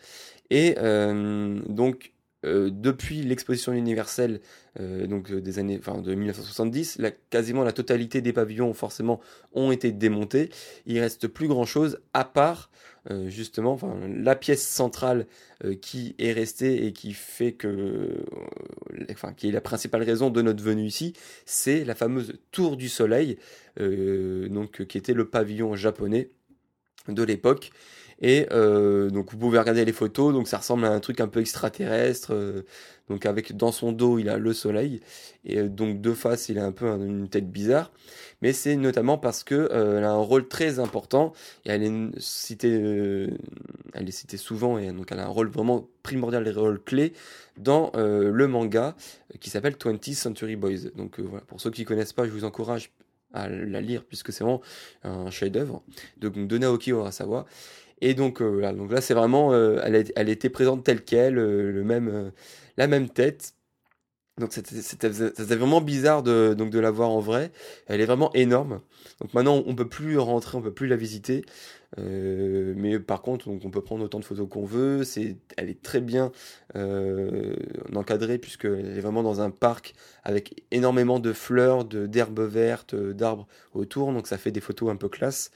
Et 0.51 0.75
donc 0.75 2.13
euh, 2.45 2.69
depuis 2.71 3.23
l'exposition 3.23 3.73
universelle 3.73 4.39
euh, 4.79 5.07
donc 5.07 5.31
euh, 5.31 5.41
des 5.41 5.57
années 5.57 5.79
de 5.79 6.15
1970 6.15 6.97
la, 6.99 7.09
quasiment 7.09 7.63
la 7.63 7.71
totalité 7.71 8.21
des 8.21 8.33
pavillons 8.33 8.73
forcément 8.73 9.19
ont 9.53 9.71
été 9.71 9.91
démontés 9.91 10.49
il 10.85 10.99
reste 10.99 11.27
plus 11.27 11.47
grand 11.47 11.65
chose 11.65 11.99
à 12.13 12.23
part 12.23 12.69
justement 13.27 13.73
enfin 13.73 13.99
la 14.07 14.35
pièce 14.35 14.67
centrale 14.67 15.27
qui 15.81 16.15
est 16.17 16.31
restée 16.31 16.87
et 16.87 16.93
qui 16.93 17.13
fait 17.13 17.51
que 17.51 18.25
enfin 19.11 19.33
qui 19.33 19.49
est 19.49 19.51
la 19.51 19.61
principale 19.61 20.03
raison 20.03 20.29
de 20.29 20.41
notre 20.41 20.63
venue 20.63 20.85
ici 20.85 21.13
c'est 21.45 21.83
la 21.83 21.93
fameuse 21.93 22.33
tour 22.51 22.77
du 22.77 22.89
soleil 22.89 23.37
donc 23.77 24.85
qui 24.87 24.97
était 24.97 25.13
le 25.13 25.29
pavillon 25.29 25.75
japonais 25.75 26.29
de 27.07 27.23
l'époque 27.23 27.71
et 28.21 28.47
euh, 28.51 29.09
donc 29.09 29.31
vous 29.31 29.37
pouvez 29.37 29.59
regarder 29.59 29.83
les 29.83 29.91
photos, 29.91 30.33
donc 30.33 30.47
ça 30.47 30.57
ressemble 30.57 30.85
à 30.85 30.91
un 30.91 30.99
truc 30.99 31.19
un 31.19 31.27
peu 31.27 31.41
extraterrestre. 31.41 32.33
Euh, 32.33 32.63
donc 33.09 33.25
avec 33.27 33.55
dans 33.55 33.71
son 33.71 33.91
dos 33.91 34.17
il 34.17 34.29
a 34.29 34.37
le 34.37 34.51
soleil 34.51 34.99
et 35.43 35.59
euh, 35.59 35.69
donc 35.69 36.01
de 36.01 36.11
face 36.13 36.49
il 36.49 36.57
a 36.57 36.65
un 36.65 36.71
peu 36.71 36.87
une 36.87 37.27
tête 37.27 37.51
bizarre. 37.51 37.91
Mais 38.41 38.53
c'est 38.53 38.75
notamment 38.75 39.17
parce 39.17 39.43
que 39.43 39.71
a 39.71 40.09
un 40.09 40.17
rôle 40.17 40.47
très 40.47 40.79
important 40.79 41.33
et 41.65 41.69
elle 41.71 41.83
est 41.83 42.19
citée, 42.19 43.29
elle 43.93 44.07
est 44.07 44.11
citée 44.11 44.37
souvent 44.37 44.77
et 44.77 44.91
donc 44.91 45.11
elle 45.11 45.19
a 45.19 45.25
un 45.25 45.29
rôle 45.29 45.47
vraiment 45.49 45.87
primordial, 46.03 46.47
un 46.47 46.59
rôle 46.59 46.83
clé 46.83 47.13
dans 47.57 47.91
le 47.95 48.47
manga 48.47 48.95
qui 49.39 49.49
s'appelle 49.49 49.73
20th 49.73 50.15
Century 50.15 50.57
Boys. 50.57 50.89
Donc 50.95 51.19
voilà, 51.19 51.45
pour 51.45 51.61
ceux 51.61 51.71
qui 51.71 51.85
connaissent 51.85 52.13
pas, 52.13 52.25
je 52.25 52.31
vous 52.31 52.43
encourage 52.43 52.91
à 53.33 53.47
la 53.47 53.81
lire 53.81 54.03
puisque 54.03 54.33
c'est 54.33 54.43
vraiment 54.43 54.61
un 55.03 55.31
chef-d'œuvre 55.31 55.81
de, 56.17 56.27
de 56.29 56.57
Naoki 56.57 56.91
Urasawa. 56.91 57.45
Et 58.01 58.13
donc, 58.13 58.41
voilà, 58.41 58.73
donc 58.73 58.91
là, 58.91 59.01
c'est 59.01 59.13
vraiment, 59.13 59.53
elle, 59.53 60.11
elle, 60.15 60.29
était 60.29 60.49
présente 60.49 60.83
telle 60.83 61.03
qu'elle, 61.03 61.35
le 61.35 61.83
même, 61.83 62.31
la 62.77 62.87
même 62.87 63.09
tête. 63.09 63.55
Donc 64.37 64.51
c'était 64.51 65.07
vraiment 65.55 65.79
bizarre 65.79 66.21
de, 66.21 66.79
la 66.79 66.91
voir 66.91 67.09
en 67.09 67.21
vrai. 67.21 67.51
Elle 67.87 68.01
est 68.01 68.05
vraiment 68.05 68.33
énorme. 68.33 68.81
Donc 69.21 69.33
maintenant 69.33 69.63
on 69.65 69.75
peut 69.75 69.87
plus 69.87 70.17
rentrer, 70.17 70.57
on 70.57 70.61
peut 70.61 70.73
plus 70.73 70.87
la 70.87 70.97
visiter. 70.97 71.45
Euh, 71.97 72.73
mais 72.75 72.99
par 72.99 73.21
contre, 73.21 73.47
donc, 73.47 73.61
on 73.65 73.69
peut 73.69 73.81
prendre 73.81 74.03
autant 74.03 74.19
de 74.19 74.25
photos 74.25 74.47
qu'on 74.49 74.65
veut. 74.65 75.03
C'est, 75.03 75.37
elle 75.57 75.69
est 75.69 75.81
très 75.81 76.01
bien 76.01 76.31
euh, 76.75 77.55
encadrée 77.93 78.37
puisqu'elle 78.37 78.97
est 78.97 79.01
vraiment 79.01 79.23
dans 79.23 79.41
un 79.41 79.49
parc 79.49 79.93
avec 80.23 80.63
énormément 80.71 81.19
de 81.19 81.33
fleurs, 81.33 81.85
de, 81.85 82.07
d'herbes 82.07 82.41
vertes, 82.41 82.95
d'arbres 82.95 83.47
autour. 83.73 84.11
Donc 84.11 84.27
ça 84.27 84.37
fait 84.37 84.51
des 84.51 84.61
photos 84.61 84.89
un 84.89 84.95
peu 84.95 85.09
classe. 85.09 85.51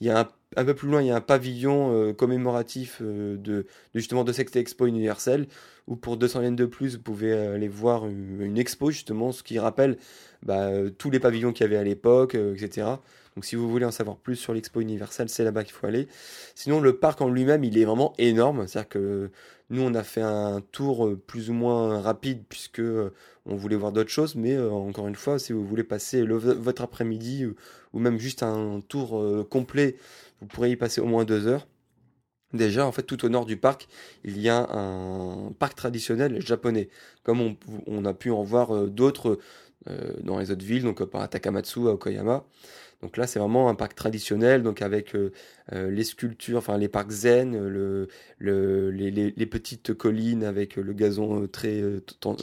Il 0.00 0.06
y 0.06 0.10
a 0.10 0.30
un, 0.56 0.64
peu 0.64 0.74
plus 0.74 0.88
loin, 0.88 1.02
il 1.02 1.08
y 1.08 1.10
a 1.10 1.16
un 1.16 1.20
pavillon 1.20 1.92
euh, 1.92 2.12
commémoratif 2.14 2.98
euh, 3.02 3.36
de, 3.36 3.66
justement 3.94 4.24
de 4.24 4.32
cette 4.32 4.56
expo 4.56 4.86
universelle 4.86 5.46
où 5.86 5.96
pour 5.96 6.16
200 6.16 6.42
yens 6.42 6.56
de 6.56 6.64
plus, 6.64 6.96
vous 6.96 7.02
pouvez 7.02 7.32
aller 7.32 7.68
voir 7.68 8.06
une, 8.06 8.56
expo 8.56 8.90
justement, 8.90 9.32
ce 9.32 9.42
qui 9.42 9.58
rappelle 9.58 9.98
bah, 10.42 10.70
tous 10.98 11.10
les 11.10 11.20
pavillons 11.20 11.52
qu'il 11.52 11.64
y 11.64 11.66
avait 11.66 11.76
à 11.76 11.84
l'époque, 11.84 12.34
euh, 12.34 12.54
etc. 12.54 12.86
Donc 13.36 13.44
si 13.44 13.56
vous 13.56 13.70
voulez 13.70 13.84
en 13.84 13.90
savoir 13.90 14.16
plus 14.16 14.36
sur 14.36 14.54
l'expo 14.54 14.80
universelle, 14.80 15.28
c'est 15.28 15.44
là-bas 15.44 15.64
qu'il 15.64 15.72
faut 15.72 15.86
aller. 15.86 16.08
Sinon, 16.54 16.80
le 16.80 16.96
parc 16.96 17.20
en 17.20 17.28
lui-même, 17.28 17.64
il 17.64 17.78
est 17.78 17.84
vraiment 17.84 18.14
énorme. 18.18 18.66
C'est-à-dire 18.66 18.88
que 18.88 19.30
nous, 19.70 19.82
on 19.82 19.94
a 19.94 20.02
fait 20.02 20.22
un 20.22 20.60
tour 20.72 21.16
plus 21.26 21.50
ou 21.50 21.52
moins 21.52 22.00
rapide 22.00 22.42
puisque 22.48 22.82
on 23.46 23.54
voulait 23.54 23.76
voir 23.76 23.92
d'autres 23.92 24.10
choses. 24.10 24.34
Mais 24.34 24.58
encore 24.58 25.06
une 25.06 25.14
fois, 25.14 25.38
si 25.38 25.52
vous 25.52 25.64
voulez 25.64 25.84
passer 25.84 26.24
votre 26.24 26.82
après-midi 26.82 27.46
ou 27.92 27.98
même 27.98 28.18
juste 28.18 28.42
un 28.42 28.80
tour 28.88 29.46
complet, 29.48 29.96
vous 30.40 30.48
pourrez 30.48 30.72
y 30.72 30.76
passer 30.76 31.00
au 31.00 31.06
moins 31.06 31.24
deux 31.24 31.46
heures. 31.46 31.66
Déjà, 32.52 32.84
en 32.84 32.90
fait, 32.90 33.04
tout 33.04 33.24
au 33.24 33.28
nord 33.28 33.46
du 33.46 33.56
parc, 33.56 33.86
il 34.24 34.40
y 34.40 34.48
a 34.48 34.68
un 34.72 35.52
parc 35.52 35.76
traditionnel 35.76 36.44
japonais, 36.44 36.88
comme 37.22 37.54
on, 37.86 38.04
a 38.04 38.12
pu 38.12 38.32
en 38.32 38.42
voir 38.42 38.74
euh, 38.74 38.88
d'autres 38.88 39.30
euh, 39.30 39.40
dans 40.22 40.38
les 40.38 40.50
autres 40.50 40.64
villes, 40.64 40.82
donc 40.82 41.02
par 41.04 41.28
Takamatsu, 41.28 41.88
à 41.88 41.92
Okayama. 41.92 42.44
Donc 43.02 43.16
là, 43.16 43.26
c'est 43.26 43.38
vraiment 43.38 43.70
un 43.70 43.74
parc 43.74 43.94
traditionnel, 43.94 44.62
donc 44.62 44.82
avec 44.82 45.14
euh, 45.14 45.30
les 45.72 46.04
sculptures, 46.04 46.58
enfin 46.58 46.76
les 46.76 46.88
parcs 46.88 47.10
zen, 47.10 47.56
le, 47.58 48.08
les, 48.38 49.46
petites 49.46 49.94
collines 49.94 50.44
avec 50.44 50.76
le 50.76 50.92
gazon 50.92 51.46
très 51.46 51.82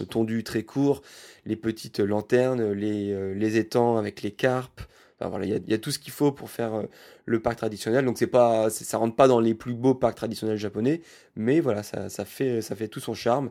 tondu, 0.10 0.44
très 0.44 0.64
court, 0.64 1.04
les 1.46 1.56
petites 1.56 2.00
lanternes, 2.00 2.72
les, 2.72 3.36
les 3.36 3.58
étangs 3.58 3.98
avec 3.98 4.24
les 4.24 4.32
carpes, 4.32 4.82
il 5.20 5.64
y, 5.68 5.74
a 5.74 5.78
tout 5.78 5.92
ce 5.92 6.00
qu'il 6.00 6.14
faut 6.14 6.32
pour 6.32 6.50
faire 6.50 6.74
euh, 6.76 6.84
le 7.26 7.40
parc 7.40 7.58
traditionnel. 7.58 8.06
Donc 8.06 8.18
c'est 8.18 8.28
pas, 8.28 8.70
ça 8.70 8.98
rentre 8.98 9.16
pas 9.16 9.28
dans 9.28 9.40
les 9.40 9.54
plus 9.56 9.74
beaux 9.74 9.96
parcs 9.96 10.16
traditionnels 10.16 10.58
japonais, 10.58 11.02
mais 11.36 11.60
voilà, 11.60 11.84
ça, 11.84 12.10
ça 12.10 12.26
fait, 12.26 12.62
ça 12.62 12.76
fait 12.76 12.88
tout 12.88 13.00
son 13.00 13.14
charme. 13.14 13.50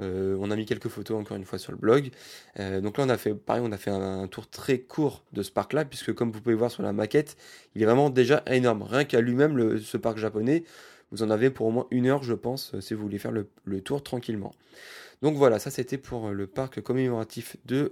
Euh, 0.00 0.36
on 0.40 0.50
a 0.50 0.56
mis 0.56 0.66
quelques 0.66 0.88
photos 0.88 1.20
encore 1.20 1.36
une 1.36 1.44
fois 1.44 1.58
sur 1.58 1.70
le 1.70 1.78
blog. 1.78 2.10
Euh, 2.58 2.80
donc 2.80 2.98
là, 2.98 3.04
on 3.04 3.08
a 3.08 3.16
fait, 3.16 3.34
pareil, 3.34 3.62
on 3.64 3.70
a 3.70 3.76
fait 3.76 3.90
un, 3.90 4.26
tour 4.26 4.48
très 4.48 4.78
court 4.80 5.22
de 5.32 5.42
ce 5.42 5.52
parc-là, 5.52 5.84
puisque 5.84 6.12
comme 6.12 6.32
vous 6.32 6.40
pouvez 6.40 6.56
voir 6.56 6.70
sur 6.70 6.82
la 6.82 6.92
maquette, 6.92 7.36
il 7.74 7.82
est 7.82 7.86
vraiment 7.86 8.10
déjà 8.10 8.42
énorme. 8.46 8.82
Rien 8.82 9.04
qu'à 9.04 9.20
lui-même, 9.20 9.78
ce 9.78 9.96
parc 9.96 10.18
japonais, 10.18 10.64
vous 11.12 11.22
en 11.22 11.30
avez 11.30 11.50
pour 11.50 11.66
au 11.66 11.70
moins 11.70 11.86
une 11.92 12.06
heure, 12.06 12.24
je 12.24 12.34
pense, 12.34 12.78
si 12.80 12.94
vous 12.94 13.02
voulez 13.02 13.18
faire 13.18 13.32
le 13.32 13.80
tour 13.80 14.02
tranquillement. 14.02 14.52
Donc 15.24 15.36
voilà, 15.36 15.58
ça 15.58 15.70
c'était 15.70 15.96
pour 15.96 16.26
euh, 16.26 16.32
le 16.32 16.46
parc 16.46 16.82
commémoratif 16.82 17.56
de 17.64 17.90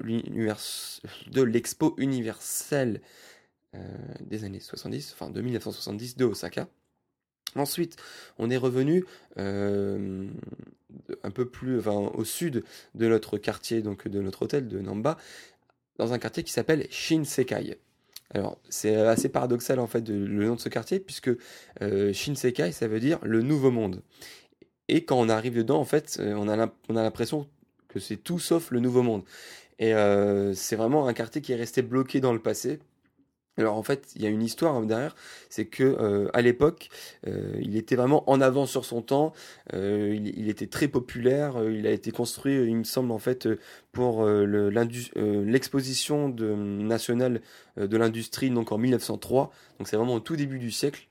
l'expo 1.43 1.95
universelle 1.97 3.01
euh, 3.75 3.79
des 4.21 4.45
années 4.45 4.61
70, 4.61 5.15
enfin 5.15 5.31
de 5.31 5.41
1970 5.41 6.19
de 6.19 6.27
Osaka. 6.27 6.69
Ensuite, 7.55 7.97
on 8.37 8.51
est 8.51 8.59
revenu 8.59 9.07
euh, 9.39 10.29
un 11.23 11.31
peu 11.31 11.47
plus 11.47 11.81
au 11.89 12.25
sud 12.25 12.65
de 12.95 13.09
notre 13.09 13.39
quartier, 13.39 13.81
donc 13.81 14.09
de 14.09 14.21
notre 14.21 14.43
hôtel 14.43 14.69
de 14.69 14.81
Namba, 14.81 15.17
dans 15.97 16.12
un 16.12 16.19
quartier 16.19 16.43
qui 16.43 16.53
s'appelle 16.53 16.87
Shinsekai. 16.91 17.79
Alors, 18.35 18.59
c'est 18.69 18.95
assez 18.95 19.31
paradoxal 19.31 19.79
en 19.79 19.87
fait 19.87 20.07
le 20.07 20.45
nom 20.47 20.57
de 20.57 20.61
ce 20.61 20.69
quartier, 20.69 21.01
puisque 21.01 21.31
Shinsekai, 21.81 22.73
ça 22.73 22.89
veut 22.89 23.01
dire 23.01 23.19
le 23.23 23.41
nouveau 23.41 23.71
monde. 23.71 24.03
Et 24.89 25.05
quand 25.05 25.19
on 25.19 25.29
arrive 25.29 25.55
dedans, 25.55 25.81
en 25.81 25.85
fait, 25.85 26.19
euh, 26.21 26.35
on 26.35 26.49
a 26.49 27.03
l'impression 27.03 27.49
que 27.89 28.01
c'est 28.01 28.17
tout 28.17 28.39
sauf 28.39 28.71
le 28.71 28.81
nouveau 28.81 29.03
monde. 29.03 29.23
Et 29.79 29.95
euh, 29.95 30.55
c'est 30.55 30.77
vraiment 30.77 31.07
un 31.07 31.15
quartier 31.15 31.43
qui 31.43 31.53
est 31.53 31.57
resté 31.57 31.83
bloqué 31.83 32.21
dans 32.21 32.33
le 32.33 32.39
passé. 32.39 32.79
Alors 33.59 33.77
en 33.77 33.83
fait, 33.83 34.12
il 34.17 34.23
y 34.23 34.27
a 34.27 34.31
une 34.31 34.43
histoire 34.43 34.81
derrière, 34.81 35.15
c'est 35.51 35.67
que 35.67 35.83
euh, 35.83 36.31
à 36.33 36.41
l'époque, 36.41 36.89
il 37.27 37.77
était 37.77 37.97
vraiment 37.97 38.29
en 38.31 38.41
avant 38.41 38.65
sur 38.65 38.87
son 38.87 39.03
temps. 39.03 39.35
il, 39.75 40.49
était 40.49 40.69
très 40.69 40.89
populaire. 40.89 41.62
il 41.69 41.87
a 41.87 41.91
été 41.91 42.12
construit, 42.12 42.55
il 42.55 42.77
me 42.77 42.85
semble 42.85 43.12
en 43.12 43.19
fait, 43.19 43.47
pour 43.93 44.27
l'exposition 44.27 46.31
nationale 46.31 47.43
de 47.77 47.97
l'industrie, 47.99 48.49
donc 48.49 48.73
en 48.73 48.79
1903. 48.79 49.53
Donc 49.79 49.87
c'est 49.87 49.97
vraiment 49.97 50.15
au 50.15 50.21
tout 50.21 50.37
début 50.37 50.59
du 50.59 50.71
siècle. 50.71 51.09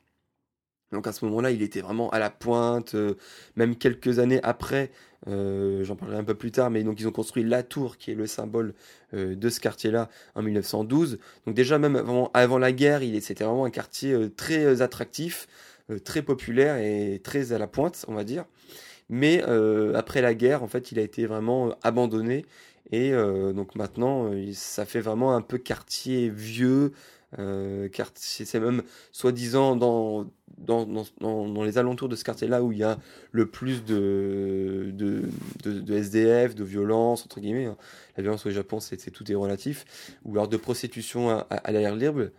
Donc 0.92 1.08
à 1.08 1.14
ce 1.14 1.24
moment-là, 1.26 1.52
il 1.52 1.62
était 1.62 1.82
vraiment 1.82 2.10
à 2.10 2.20
la 2.20 2.30
pointe, 2.30 2.96
euh, 2.96 3.16
même 3.56 3.76
quelques 3.76 4.20
années 4.20 4.42
après, 4.44 4.92
euh, 5.28 5.84
j'en 5.84 5.96
parlerai 5.96 6.20
un 6.20 6.24
peu 6.24 6.36
plus 6.36 6.52
tard, 6.52 6.70
mais 6.70 6.84
donc 6.84 7.00
ils 7.00 7.08
ont 7.08 7.12
construit 7.12 7.44
la 7.44 7.64
tour 7.64 7.98
qui 7.98 8.12
est 8.12 8.16
le 8.16 8.28
symbole 8.28 8.74
euh, 9.14 9.36
de 9.36 9.50
ce 9.50 9.60
quartier-là 9.60 10.10
en 10.36 10.42
1912. 10.42 11.20
Donc 11.46 11.56
déjà 11.56 11.78
même 11.78 11.96
avant, 11.96 12.30
avant 12.34 12.58
la 12.58 12.74
guerre, 12.74 13.02
c'était 13.22 13.46
vraiment 13.46 13.66
un 13.66 13.70
quartier 13.70 14.30
très 14.36 14.82
attractif, 14.82 15.48
très 16.04 16.22
populaire 16.22 16.78
et 16.78 17.22
très 17.24 17.54
à 17.54 17.58
la 17.58 17.68
pointe, 17.68 18.06
on 18.08 18.14
va 18.14 18.24
dire. 18.24 18.46
Mais 19.10 19.42
après 19.94 20.22
la 20.22 20.34
guerre, 20.34 20.64
en 20.64 20.68
fait, 20.68 20.92
il 20.92 21.00
a 21.00 21.02
été 21.02 21.26
vraiment 21.26 21.76
abandonné 21.84 22.46
et 22.92 23.12
donc 23.12 23.76
maintenant, 23.76 24.32
ça 24.54 24.86
fait 24.86 25.02
vraiment 25.02 25.36
un 25.36 25.42
peu 25.42 25.58
quartier 25.58 26.30
vieux, 26.30 26.94
euh, 27.40 27.88
c'est 28.16 28.60
même 28.60 28.84
soi-disant 29.12 29.76
dans 29.76 30.28
dans, 30.58 30.86
dans, 30.86 31.64
les 31.64 31.78
alentours 31.78 32.10
de 32.10 32.16
ce 32.16 32.24
quartier-là 32.24 32.62
où 32.64 32.72
il 32.72 32.80
y 32.80 32.84
a 32.84 33.00
le 33.32 33.48
plus 33.48 33.84
de, 33.84 34.92
de, 34.94 35.24
de, 35.64 35.94
SDF, 35.96 36.56
de 36.56 36.64
violence, 36.64 37.26
entre 37.26 37.40
guillemets. 37.40 37.66
Hein. 37.66 37.78
La 38.16 38.24
violence 38.24 38.46
au 38.46 38.52
Japon, 38.52 38.80
c'est 38.80 38.98
tout 39.12 39.30
est 39.32 39.36
relatif. 39.36 40.18
Ou 40.24 40.34
alors 40.34 40.48
de 40.48 40.58
prostitution 40.58 41.30
à, 41.50 41.72
l'air 41.72 41.96
libre. 41.96 42.30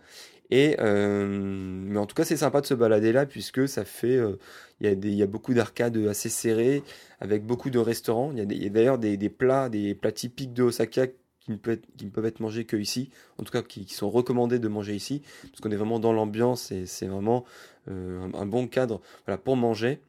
Et, 0.51 0.77
euh, 0.79 1.27
mais 1.27 1.97
en 1.97 2.05
tout 2.05 2.15
cas, 2.15 2.23
c'est 2.23 2.37
sympa 2.37 2.61
de 2.61 2.65
se 2.65 2.73
balader 2.73 3.11
là, 3.11 3.25
puisque 3.25 3.67
ça 3.67 3.83
fait. 3.85 4.17
Euh, 4.17 4.37
il, 4.79 4.87
y 4.87 4.89
a 4.89 5.15
y 5.15 5.23
a 5.23 5.27
beaucoup 5.27 5.53
d'arcades 5.53 5.97
assez 6.07 6.29
serrées, 6.29 6.83
avec 7.19 7.45
beaucoup 7.45 7.69
de 7.69 7.79
restaurants. 7.79 8.31
Il 8.33 8.37
y 8.39 8.65
a 8.65 8.69
d'ailleurs 8.69 8.99
des, 8.99 9.17
des, 9.17 9.29
plats, 9.29 9.69
des 9.69 9.95
plats 9.95 10.11
typiques 10.11 10.53
de 10.53 10.63
Osaka 10.63 11.07
qui 11.45 11.51
ne, 11.51 12.09
peuvent 12.09 12.25
être 12.25 12.39
mangés 12.39 12.65
que 12.65 12.77
ici, 12.77 13.09
en 13.37 13.43
tout 13.43 13.51
cas 13.51 13.61
qui, 13.61 13.85
sont 13.93 14.09
recommandés 14.09 14.59
de 14.59 14.67
manger 14.67 14.95
ici, 14.95 15.21
parce 15.43 15.59
qu'on 15.61 15.71
est 15.71 15.75
vraiment 15.75 15.99
dans 15.99 16.13
l'ambiance 16.13 16.71
et 16.71 16.85
c'est 16.85 17.07
vraiment 17.07 17.43
euh, 17.89 18.29
un, 18.33 18.45
bon 18.45 18.67
cadre 18.67 19.01
pour 19.43 19.57
manger. 19.57 19.99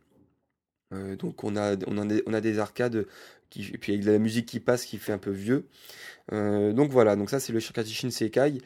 Euh, 0.92 1.16
donc 1.16 1.42
on 1.42 1.56
a, 1.56 1.76
on, 1.86 2.34
a 2.34 2.40
des, 2.40 2.58
arcades, 2.58 3.06
et 3.56 3.78
puis 3.78 3.92
il 3.92 3.96
y 3.96 4.02
a 4.02 4.06
de 4.06 4.12
la 4.12 4.18
musique 4.18 4.46
qui 4.46 4.60
passe 4.60 4.84
qui 4.84 4.98
fait 4.98 5.12
un 5.12 5.18
peu 5.18 5.32
vieux. 5.32 5.66
Euh, 6.32 6.72
donc 6.72 6.90
voilà, 6.90 7.16
donc 7.16 7.30
ça 7.30 7.40
c'est 7.40 7.52
le 7.52 7.60
Shirkaji 7.60 7.94
Shinsekai. 7.94 8.60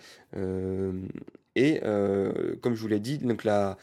et 1.56 1.80
comme 1.80 2.74
je 2.74 2.80
vous 2.80 2.88
l'ai 2.88 3.00
dit, 3.00 3.16
donc 3.16 3.44
la, 3.44 3.78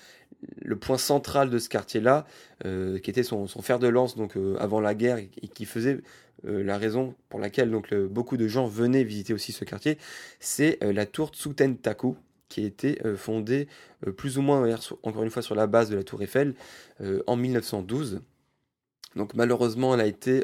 le 0.61 0.75
point 0.75 0.99
central 0.99 1.49
de 1.49 1.57
ce 1.57 1.69
quartier-là, 1.69 2.27
qui 2.63 3.09
était 3.09 3.23
son, 3.23 3.47
son, 3.47 3.63
fer 3.63 3.79
de 3.79 3.87
lance 3.87 4.15
donc 4.15 4.37
avant 4.59 4.79
la 4.79 4.93
guerre 4.93 5.17
et 5.17 5.47
qui 5.47 5.65
faisait 5.65 6.01
euh, 6.47 6.63
la 6.63 6.77
raison 6.77 7.15
pour 7.29 7.39
laquelle 7.39 7.71
donc, 7.71 7.93
beaucoup 7.93 8.37
de 8.37 8.47
gens 8.47 8.67
venaient 8.67 9.03
visiter 9.03 9.33
aussi 9.33 9.51
ce 9.51 9.65
quartier, 9.65 9.97
c'est 10.39 10.81
euh, 10.83 10.93
la 10.93 11.05
tour 11.05 11.29
Tsuten-taku, 11.29 12.15
qui 12.49 12.63
a 12.63 12.65
été 12.65 13.01
euh, 13.05 13.17
fondée 13.17 13.67
plus 14.17 14.37
ou 14.37 14.41
moins, 14.41 14.77
encore 15.03 15.23
une 15.23 15.31
fois, 15.31 15.41
sur 15.41 15.55
la 15.55 15.67
base 15.67 15.89
de 15.89 15.95
la 15.95 16.03
tour 16.03 16.21
Eiffel 16.21 16.53
en 17.25 17.35
1912. 17.35 18.21
Donc 19.15 19.33
malheureusement, 19.33 19.95
elle 19.95 20.01
a 20.01 20.05
été, 20.05 20.41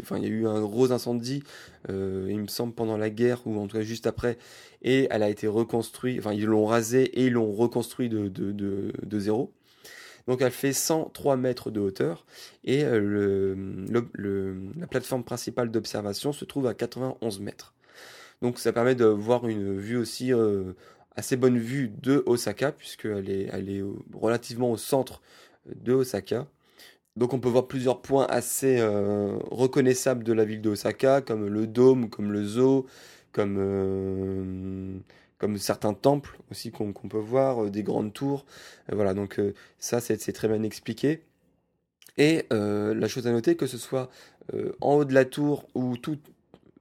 enfin 0.00 0.16
il 0.16 0.22
y 0.22 0.26
a 0.26 0.30
eu 0.30 0.46
un 0.46 0.60
gros 0.60 0.92
incendie, 0.92 1.42
il 1.88 2.38
me 2.38 2.46
semble 2.46 2.72
pendant 2.72 2.96
la 2.96 3.10
guerre 3.10 3.46
ou 3.46 3.58
en 3.58 3.66
tout 3.66 3.76
cas 3.76 3.82
juste 3.82 4.06
après, 4.06 4.38
et 4.80 5.08
elle 5.10 5.22
a 5.22 5.28
été 5.28 5.46
reconstruite. 5.46 6.20
Enfin 6.20 6.32
ils 6.32 6.46
l'ont 6.46 6.64
rasée 6.64 7.02
et 7.02 7.26
ils 7.26 7.32
l'ont 7.32 7.52
reconstruit 7.52 8.08
de, 8.08 8.28
de, 8.28 8.52
de, 8.52 9.18
zéro. 9.18 9.52
Donc 10.26 10.42
elle 10.42 10.52
fait 10.52 10.72
103 10.72 11.36
mètres 11.36 11.70
de 11.70 11.80
hauteur 11.80 12.24
et 12.64 12.84
euh, 12.84 13.54
la 14.76 14.86
plateforme 14.86 15.24
principale 15.24 15.70
d'observation 15.70 16.32
se 16.32 16.44
trouve 16.44 16.66
à 16.66 16.74
91 16.74 17.40
mètres. 17.40 17.74
Donc 18.42 18.58
ça 18.58 18.72
permet 18.72 18.94
de 18.94 19.04
voir 19.04 19.46
une 19.46 19.76
vue 19.78 19.96
aussi 19.96 20.32
euh, 20.32 20.72
assez 21.16 21.36
bonne 21.36 21.58
vue 21.58 21.92
de 22.02 22.22
Osaka 22.26 22.72
puisqu'elle 22.72 23.30
est, 23.30 23.48
elle 23.52 23.68
est 23.68 23.82
relativement 24.14 24.70
au 24.70 24.76
centre 24.76 25.20
de 25.66 25.92
Osaka. 25.92 26.46
Donc 27.16 27.34
on 27.34 27.40
peut 27.40 27.48
voir 27.48 27.66
plusieurs 27.66 28.00
points 28.00 28.26
assez 28.28 28.78
euh, 28.80 29.36
reconnaissables 29.50 30.24
de 30.24 30.32
la 30.32 30.44
ville 30.44 30.62
de 30.62 30.70
Osaka 30.70 31.20
comme 31.20 31.46
le 31.46 31.66
dôme, 31.66 32.08
comme 32.08 32.32
le 32.32 32.44
zoo, 32.44 32.86
comme 33.32 35.02
comme 35.40 35.56
certains 35.56 35.94
temples 35.94 36.38
aussi 36.50 36.70
qu'on 36.70 36.92
peut 36.92 37.18
voir, 37.18 37.70
des 37.70 37.82
grandes 37.82 38.12
tours. 38.12 38.44
voilà, 38.92 39.14
donc 39.14 39.40
ça 39.78 40.00
c'est 40.00 40.32
très 40.32 40.48
bien 40.48 40.62
expliqué. 40.62 41.22
Et 42.18 42.46
la 42.50 43.08
chose 43.08 43.26
à 43.26 43.32
noter, 43.32 43.56
que 43.56 43.66
ce 43.66 43.78
soit 43.78 44.10
en 44.80 44.94
haut 44.94 45.04
de 45.06 45.14
la 45.14 45.24
tour 45.24 45.66
ou 45.74 45.96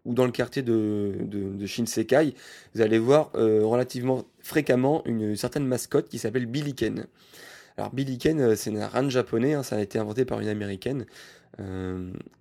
dans 0.05 0.25
le 0.25 0.31
quartier 0.31 0.61
de, 0.61 1.65
Shinsekai, 1.65 2.35
vous 2.75 2.81
allez 2.81 2.99
voir 2.99 3.31
relativement 3.33 4.25
fréquemment 4.39 5.03
une 5.05 5.37
certaine 5.37 5.65
mascotte 5.65 6.09
qui 6.09 6.19
s'appelle 6.19 6.45
Billiken. 6.45 7.05
Alors 7.77 7.91
Billiken, 7.91 8.57
c'est 8.57 8.75
un 8.75 8.87
ran 8.87 9.09
japonais, 9.09 9.53
hein, 9.53 9.63
ça 9.63 9.77
a 9.77 9.81
été 9.81 9.99
inventé 9.99 10.25
par 10.25 10.41
une 10.41 10.49
américaine, 10.49 11.05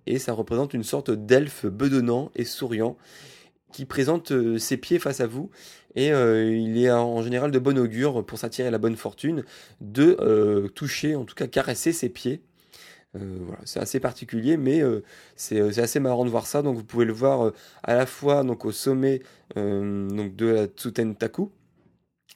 et 0.05 0.19
ça 0.19 0.33
représente 0.33 0.73
une 0.73 0.83
sorte 0.83 1.11
d'elfe 1.11 1.65
bedonnant 1.65 2.29
et 2.35 2.43
souriant 2.43 2.97
qui 3.71 3.85
présente 3.85 4.31
euh, 4.31 4.57
ses 4.57 4.77
pieds 4.77 4.99
face 4.99 5.19
à 5.19 5.27
vous. 5.27 5.49
Et 5.95 6.11
euh, 6.11 6.55
il 6.55 6.77
est 6.77 6.91
en 6.91 7.21
général 7.21 7.51
de 7.51 7.59
bon 7.59 7.77
augure 7.77 8.25
pour 8.25 8.37
s'attirer 8.37 8.69
la 8.69 8.77
bonne 8.77 8.95
fortune 8.95 9.43
de 9.81 10.17
euh, 10.19 10.67
toucher, 10.69 11.15
en 11.15 11.25
tout 11.25 11.35
cas 11.35 11.47
caresser 11.47 11.91
ses 11.91 12.09
pieds. 12.09 12.41
voilà, 13.13 13.61
c'est 13.65 13.79
assez 13.79 13.99
particulier, 13.99 14.55
mais 14.55 14.81
c'est 15.35 15.79
assez 15.79 15.99
marrant 15.99 16.25
de 16.25 16.29
voir 16.29 16.45
ça. 16.45 16.61
Donc 16.61 16.75
vous 16.75 16.83
pouvez 16.83 17.05
le 17.05 17.13
voir 17.13 17.51
à 17.83 17.95
la 17.95 18.05
fois 18.05 18.43
donc 18.43 18.65
au 18.65 18.71
sommet 18.71 19.21
de 19.55 20.45
la 20.45 20.67
Tsutentaku, 20.67 21.51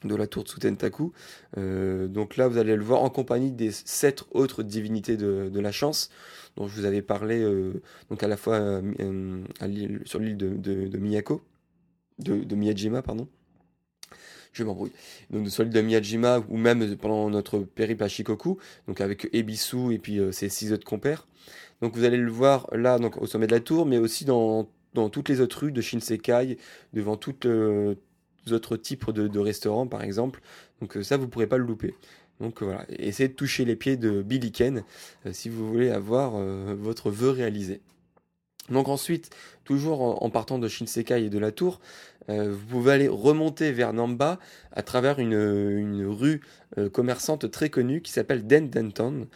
de 0.02 0.14
la 0.14 0.26
tour 0.26 0.44
Tsutentaku. 0.44 1.12
donc 1.56 2.36
là, 2.36 2.48
vous 2.48 2.58
allez 2.58 2.76
le 2.76 2.82
voir 2.82 3.02
en 3.02 3.10
compagnie 3.10 3.52
des 3.52 3.70
sept 3.70 4.24
autres 4.32 4.62
divinités 4.62 5.16
de, 5.16 5.48
de 5.48 5.60
la 5.60 5.72
chance 5.72 6.10
dont 6.56 6.68
je 6.68 6.74
vous 6.80 6.84
avais 6.84 7.02
parlé 7.02 7.40
euh, 7.40 7.82
donc 8.10 8.22
à 8.22 8.28
la 8.28 8.36
fois 8.36 8.56
euh, 8.56 9.44
sur 10.04 10.18
l'île 10.18 10.36
de, 10.36 10.98
Miyako, 10.98 11.42
de, 12.18 12.54
Miyajima, 12.54 13.02
pardon. 13.02 13.28
Je 14.52 14.62
m'embrouille. 14.62 14.92
Donc 15.30 15.48
sur 15.50 15.64
l'île 15.64 15.72
de 15.72 15.80
Miyajima 15.80 16.44
ou 16.48 16.56
même 16.56 16.96
pendant 16.96 17.28
notre 17.28 17.58
périple 17.58 18.04
à 18.04 18.08
Shikoku, 18.08 18.58
donc 18.86 19.00
avec 19.00 19.28
Ebisu 19.32 19.92
et 19.92 19.98
puis 19.98 20.18
euh, 20.20 20.30
ses 20.30 20.48
six 20.48 20.72
autres 20.72 20.84
compères. 20.84 21.26
Donc 21.80 21.96
vous 21.96 22.04
allez 22.04 22.16
le 22.16 22.30
voir 22.30 22.68
là 22.72 22.98
donc 22.98 23.20
au 23.20 23.26
sommet 23.26 23.48
de 23.48 23.52
la 23.52 23.60
tour, 23.60 23.84
mais 23.84 23.98
aussi 23.98 24.24
dans, 24.24 24.68
dans 24.94 25.10
toutes 25.10 25.28
les 25.28 25.40
autres 25.40 25.64
rues 25.64 25.72
de 25.72 25.80
Shinsekai, 25.80 26.56
devant 26.92 27.16
toutes 27.16 27.46
les 28.46 28.52
autres 28.52 28.76
types 28.76 29.10
de, 29.10 29.38
restaurants 29.38 29.86
par 29.86 30.02
exemple. 30.02 30.40
Donc 30.80 30.98
ça 31.02 31.16
vous 31.16 31.28
pourrez 31.28 31.46
pas 31.46 31.58
le 31.58 31.64
louper. 31.64 31.94
Donc 32.40 32.62
voilà, 32.62 32.84
essayez 32.88 33.28
de 33.28 33.34
toucher 33.34 33.64
les 33.64 33.76
pieds 33.76 33.96
de 33.96 34.22
Billy 34.22 34.50
Ken 34.50 34.84
euh, 35.24 35.32
si 35.32 35.48
vous 35.48 35.68
voulez 35.68 35.90
avoir 35.90 36.34
euh, 36.34 36.74
votre 36.76 37.10
vœu 37.10 37.30
réalisé. 37.30 37.80
Donc 38.70 38.88
ensuite, 38.88 39.30
toujours 39.64 40.22
en, 40.22 40.30
partant 40.30 40.58
de 40.58 40.68
Shinsekai 40.68 41.26
et 41.26 41.30
de 41.30 41.38
la 41.38 41.52
tour, 41.52 41.80
euh, 42.30 42.50
vous 42.50 42.66
pouvez 42.66 42.92
aller 42.92 43.08
remonter 43.08 43.72
vers 43.72 43.92
Namba 43.92 44.38
à 44.72 44.82
travers 44.82 45.18
une, 45.18 46.06
rue 46.06 46.40
commerçante 46.92 47.50
très 47.50 47.68
connue 47.68 48.00
qui 48.00 48.10
s'appelle 48.10 48.46
Dendenton. 48.46 49.28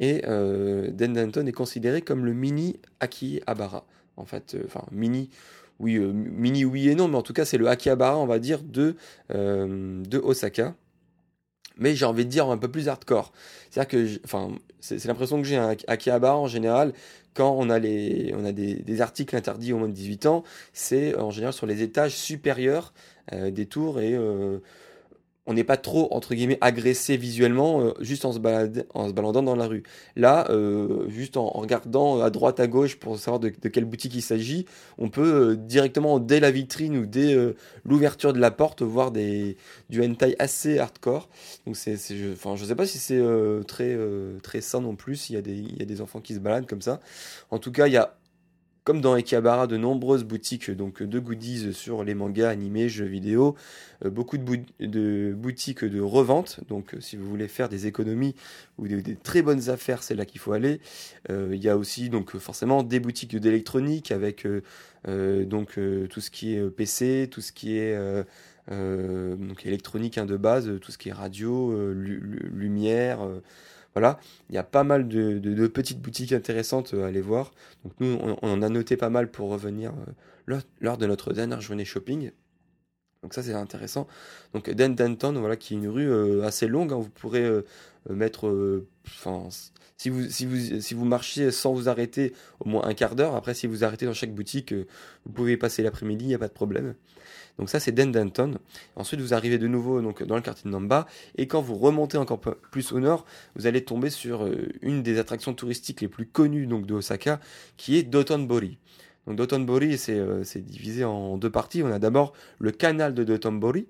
Et 0.00 0.20
Dendenton 0.20 1.46
est 1.46 1.52
considéré 1.52 2.02
comme 2.02 2.26
le 2.26 2.34
mini 2.34 2.78
Akihabara. 3.00 3.86
En 4.16 4.26
fait, 4.26 4.54
enfin 4.66 4.84
mini, 4.92 5.30
oui, 5.84 5.98
mini 5.98 6.64
oui 6.64 6.88
et 6.88 6.94
non, 6.94 7.08
mais 7.08 7.16
en 7.16 7.22
tout 7.22 7.32
cas 7.32 7.44
c'est 7.44 7.58
le 7.58 7.68
Akihabara, 7.68 8.18
on 8.18 8.26
va 8.26 8.38
dire, 8.38 8.62
de, 8.62 8.96
de 9.30 10.18
Osaka 10.18 10.74
mais 11.76 11.94
j'ai 11.94 12.04
envie 12.04 12.24
de 12.24 12.30
dire 12.30 12.48
un 12.48 12.58
peu 12.58 12.68
plus 12.68 12.88
hardcore. 12.88 13.32
C'est-à-dire 13.70 13.88
que, 13.88 14.24
enfin, 14.24 14.52
c'est 14.80 15.04
l'impression 15.06 15.40
que 15.40 15.46
j'ai 15.46 15.56
à 15.56 15.74
Akihabara 15.88 16.36
en 16.36 16.46
général, 16.46 16.92
quand 17.34 17.54
on 17.58 17.68
a, 17.68 17.80
des, 17.80 19.00
articles 19.00 19.34
interdits 19.34 19.72
au 19.72 19.78
moins 19.78 19.88
de 19.88 19.92
18 19.92 20.26
ans, 20.26 20.44
c'est 20.72 21.16
en 21.16 21.30
général 21.30 21.52
sur 21.52 21.66
les 21.66 21.82
étages 21.82 22.16
supérieurs 22.16 22.94
euh, 23.32 23.50
des 23.50 23.66
tours 23.66 24.00
et 24.00 24.14
euh, 24.14 24.58
on 25.46 25.54
n'est 25.54 25.64
pas 25.64 25.76
trop 25.76 26.08
entre 26.12 26.34
guillemets 26.34 26.58
agressé 26.60 27.16
visuellement 27.16 27.80
euh, 27.80 27.92
juste 28.00 28.24
en 28.24 28.32
se, 28.32 28.38
en 28.94 29.08
se 29.08 29.12
baladant 29.12 29.42
dans 29.42 29.56
la 29.56 29.66
rue. 29.66 29.82
Là, 30.16 30.46
euh, 30.50 31.08
juste 31.08 31.36
en, 31.36 31.48
regardant 31.48 32.20
à 32.22 32.30
droite 32.30 32.60
à 32.60 32.66
gauche 32.66 32.96
pour 32.96 33.18
savoir 33.18 33.40
de, 33.40 33.48
quelle 33.48 33.84
boutique 33.84 34.14
il 34.14 34.22
s'agit, 34.22 34.66
on 34.98 35.10
peut 35.10 35.52
euh, 35.52 35.56
directement 35.56 36.18
dès 36.18 36.40
la 36.40 36.50
vitrine 36.50 36.96
ou 36.96 37.06
dès 37.06 37.36
l'ouverture 37.84 38.32
de 38.32 38.40
la 38.40 38.50
porte 38.50 38.82
voir 38.82 39.10
des 39.10 39.56
du 39.90 40.02
hentai 40.02 40.36
assez 40.38 40.78
hardcore. 40.78 41.28
Donc 41.66 41.76
c'est, 41.76 41.96
je, 41.96 42.32
enfin 42.32 42.56
je 42.56 42.64
sais 42.64 42.74
pas 42.74 42.86
si 42.86 42.98
c'est 42.98 43.22
très 43.66 43.96
très 44.42 44.60
sain 44.60 44.80
non 44.80 44.96
plus. 44.96 45.30
Il 45.30 45.34
y 45.34 45.36
a 45.36 45.42
des 45.42 45.54
il 45.54 45.78
y 45.78 45.82
a 45.82 45.86
des 45.86 46.00
enfants 46.00 46.20
qui 46.20 46.34
se 46.34 46.38
baladent 46.38 46.66
comme 46.66 46.82
ça. 46.82 47.00
En 47.50 47.58
tout 47.58 47.72
cas, 47.72 47.86
il 47.86 47.92
y 47.92 47.96
a 47.96 48.14
comme 48.84 49.00
dans 49.00 49.16
Ekihabara, 49.16 49.66
de 49.66 49.78
nombreuses 49.78 50.24
boutiques 50.24 50.70
donc 50.70 51.02
de 51.02 51.18
goodies 51.18 51.72
sur 51.72 52.04
les 52.04 52.14
mangas, 52.14 52.50
animés, 52.50 52.90
jeux 52.90 53.06
vidéo, 53.06 53.56
euh, 54.04 54.10
beaucoup 54.10 54.36
de, 54.36 55.32
boutiques 55.32 55.84
de 55.84 56.00
revente. 56.00 56.60
Donc, 56.68 56.94
euh, 56.94 57.00
si 57.00 57.16
vous 57.16 57.26
voulez 57.26 57.48
faire 57.48 57.70
des 57.70 57.86
économies 57.86 58.34
ou 58.76 58.86
des, 58.86 59.16
très 59.16 59.40
bonnes 59.40 59.70
affaires, 59.70 60.02
c'est 60.02 60.14
là 60.14 60.26
qu'il 60.26 60.38
faut 60.38 60.52
aller. 60.52 60.80
Euh, 61.30 61.48
il 61.52 61.62
y 61.64 61.70
a 61.70 61.78
aussi 61.78 62.10
donc 62.10 62.36
forcément 62.36 62.82
des 62.82 63.00
boutiques 63.00 63.34
d'électronique 63.36 64.12
avec 64.12 64.46
donc 65.06 65.78
tout 66.10 66.20
ce 66.20 66.30
qui 66.30 66.54
est 66.54 66.70
PC, 66.70 67.28
tout 67.30 67.40
ce 67.40 67.52
qui 67.52 67.78
est 67.78 67.96
donc 68.68 69.66
électronique 69.66 70.18
hein, 70.18 70.26
de 70.26 70.36
base, 70.36 70.70
tout 70.80 70.92
ce 70.92 70.98
qui 70.98 71.08
est 71.08 71.12
radio, 71.12 71.92
lumière. 71.92 73.20
Voilà, 73.94 74.18
il 74.48 74.56
y 74.56 74.58
a 74.58 74.64
pas 74.64 74.82
mal 74.82 75.06
de, 75.06 75.66
petites 75.68 76.00
boutiques 76.00 76.32
intéressantes 76.32 76.94
à 76.94 77.06
aller 77.06 77.20
voir. 77.20 77.52
Donc 77.84 77.92
nous, 78.00 78.18
on, 78.20 78.50
en 78.50 78.62
a 78.62 78.68
noté 78.68 78.96
pas 78.96 79.10
mal 79.10 79.30
pour 79.30 79.50
revenir 79.50 79.92
euh, 80.48 80.60
lors, 80.80 80.98
de 80.98 81.06
notre 81.06 81.32
dernière 81.32 81.60
journée 81.60 81.84
shopping. 81.84 82.32
Donc 83.22 83.34
ça, 83.34 83.42
c'est 83.42 83.52
intéressant. 83.52 84.08
Donc 84.52 84.68
Den 84.68 84.96
Denton, 84.96 85.32
voilà, 85.38 85.56
qui 85.56 85.74
est 85.74 85.76
une 85.76 85.88
rue 85.88 86.10
euh, 86.10 86.42
assez 86.44 86.66
longue. 86.66 86.92
Hein. 86.92 86.96
vous 86.96 87.08
pourrez 87.08 87.44
euh, 87.44 87.64
mettre, 88.10 88.82
enfin, 89.06 89.48
si 89.96 90.10
vous, 90.10 90.28
si, 90.28 90.46
vous, 90.46 90.80
si 90.80 90.94
vous 90.94 91.04
marchiez 91.04 91.50
sans 91.50 91.72
vous 91.72 91.88
arrêter 91.88 92.32
au 92.60 92.68
moins 92.68 92.84
un 92.84 92.94
quart 92.94 93.14
d'heure, 93.14 93.34
après 93.36 93.54
si 93.54 93.66
vous 93.66 93.84
arrêtez 93.84 94.06
dans 94.06 94.14
chaque 94.14 94.34
boutique, 94.34 94.72
vous 94.72 95.32
pouvez 95.32 95.56
passer 95.56 95.82
l'après-midi, 95.82 96.24
il 96.24 96.28
n'y 96.28 96.34
a 96.34 96.38
pas 96.38 96.48
de 96.48 96.52
problème. 96.52 96.94
Donc 97.58 97.70
ça 97.70 97.78
c'est 97.78 97.92
Dendenton. 97.92 98.58
Ensuite 98.96 99.20
vous 99.20 99.34
arrivez 99.34 99.58
de 99.58 99.68
nouveau 99.68 100.00
donc 100.00 100.22
dans 100.24 100.34
le 100.36 100.42
quartier 100.42 100.64
de 100.64 100.70
Namba 100.70 101.06
et 101.36 101.46
quand 101.46 101.60
vous 101.60 101.76
remontez 101.76 102.18
encore 102.18 102.40
plus 102.40 102.92
au 102.92 103.00
nord, 103.00 103.24
vous 103.54 103.66
allez 103.66 103.84
tomber 103.84 104.10
sur 104.10 104.44
euh, 104.44 104.68
une 104.82 105.02
des 105.02 105.18
attractions 105.18 105.54
touristiques 105.54 106.00
les 106.00 106.08
plus 106.08 106.26
connues 106.26 106.66
donc 106.66 106.86
de 106.86 106.94
Osaka 106.94 107.40
qui 107.76 107.96
est 107.96 108.02
Dotonbori. 108.02 108.78
Donc 109.26 109.36
Dotonbori 109.36 109.96
euh, 110.08 110.42
c'est 110.42 110.64
divisé 110.64 111.04
en 111.04 111.38
deux 111.38 111.50
parties. 111.50 111.82
On 111.82 111.92
a 111.92 111.98
d'abord 111.98 112.32
le 112.58 112.72
canal 112.72 113.14
de 113.14 113.22
Dotonbori. 113.22 113.86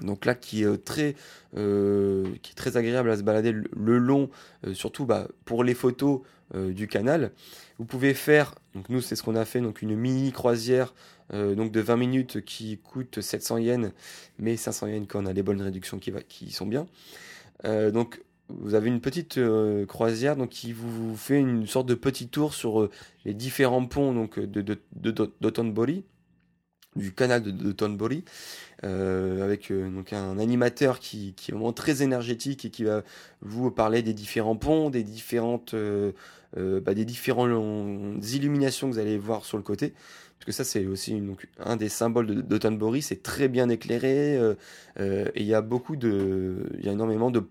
Donc 0.00 0.24
là, 0.24 0.34
qui 0.34 0.64
est 0.64 0.84
très, 0.84 1.14
euh, 1.56 2.24
qui 2.42 2.52
est 2.52 2.54
très 2.54 2.76
agréable 2.76 3.10
à 3.10 3.16
se 3.16 3.22
balader 3.22 3.52
le, 3.52 3.98
long, 3.98 4.30
surtout 4.72 5.04
bah, 5.04 5.28
pour 5.44 5.64
les 5.64 5.74
photos 5.74 6.20
du 6.54 6.86
canal. 6.86 7.32
Vous 7.78 7.84
pouvez 7.84 8.14
faire, 8.14 8.54
donc 8.74 8.88
nous 8.88 9.00
c'est 9.00 9.16
ce 9.16 9.22
qu'on 9.22 9.36
a 9.36 9.44
fait, 9.44 9.60
donc 9.60 9.82
une 9.82 9.96
mini 9.96 10.32
croisière 10.32 10.92
euh, 11.34 11.54
donc 11.54 11.72
de 11.72 11.80
20 11.80 11.96
minutes 11.96 12.44
qui 12.44 12.78
coûte 12.78 13.20
700 13.20 13.58
yens, 13.58 13.92
mais 14.38 14.56
500 14.56 14.88
yens 14.88 15.06
quand 15.08 15.22
on 15.22 15.26
a 15.26 15.32
les 15.32 15.42
bonnes 15.42 15.62
réductions 15.62 15.98
qui, 15.98 16.12
qui 16.28 16.50
sont 16.50 16.66
bien. 16.66 16.86
Euh, 17.64 17.90
donc 17.90 18.22
vous 18.48 18.74
avez 18.74 18.88
une 18.88 19.00
petite 19.00 19.38
euh, 19.38 19.86
croisière 19.86 20.36
donc 20.36 20.50
qui 20.50 20.72
vous 20.72 21.16
fait 21.16 21.38
une 21.38 21.66
sorte 21.66 21.86
de 21.86 21.94
petit 21.94 22.28
tour 22.28 22.52
sur 22.52 22.90
les 23.24 23.32
différents 23.32 23.86
ponts 23.86 24.12
donc 24.12 24.38
de, 24.38 24.60
de, 24.60 24.78
de, 24.94 25.10
du 26.96 27.12
canal 27.12 27.42
de, 27.42 27.50
de 27.50 28.22
avec 29.42 29.72
donc 29.72 30.12
un 30.12 30.38
animateur 30.38 30.98
qui, 30.98 31.34
qui, 31.34 31.50
est 31.50 31.54
vraiment 31.54 31.72
très 31.72 32.02
énergétique 32.02 32.64
et 32.64 32.70
qui 32.70 32.84
va 32.84 33.02
vous 33.40 33.70
parler 33.70 34.02
des 34.02 34.12
différents 34.12 34.56
ponts, 34.56 34.90
des 34.90 35.04
différentes 35.04 35.74
bah, 36.56 36.94
des 36.94 37.04
différentes 37.04 38.24
illuminations 38.34 38.88
que 38.88 38.94
vous 38.94 38.98
allez 38.98 39.18
voir 39.18 39.44
sur 39.44 39.56
le 39.56 39.62
côté 39.62 39.94
parce 40.42 40.58
que 40.58 40.64
ça 40.64 40.64
c'est 40.64 40.86
aussi 40.86 41.20
donc, 41.20 41.46
un 41.60 41.76
des 41.76 41.88
symboles 41.88 42.42
d'Otanbori, 42.42 43.00
c'est 43.00 43.22
très 43.22 43.46
bien 43.46 43.68
éclairé 43.68 44.36
euh, 44.36 44.54
euh, 44.98 45.28
et 45.36 45.42
il 45.42 45.46
y 45.46 45.54
a 45.54 45.62
beaucoup 45.62 45.94
de, 45.94 46.66
il 46.80 46.84
y 46.84 46.88
a 46.88 46.92
énormément 46.92 47.30
de, 47.30 47.44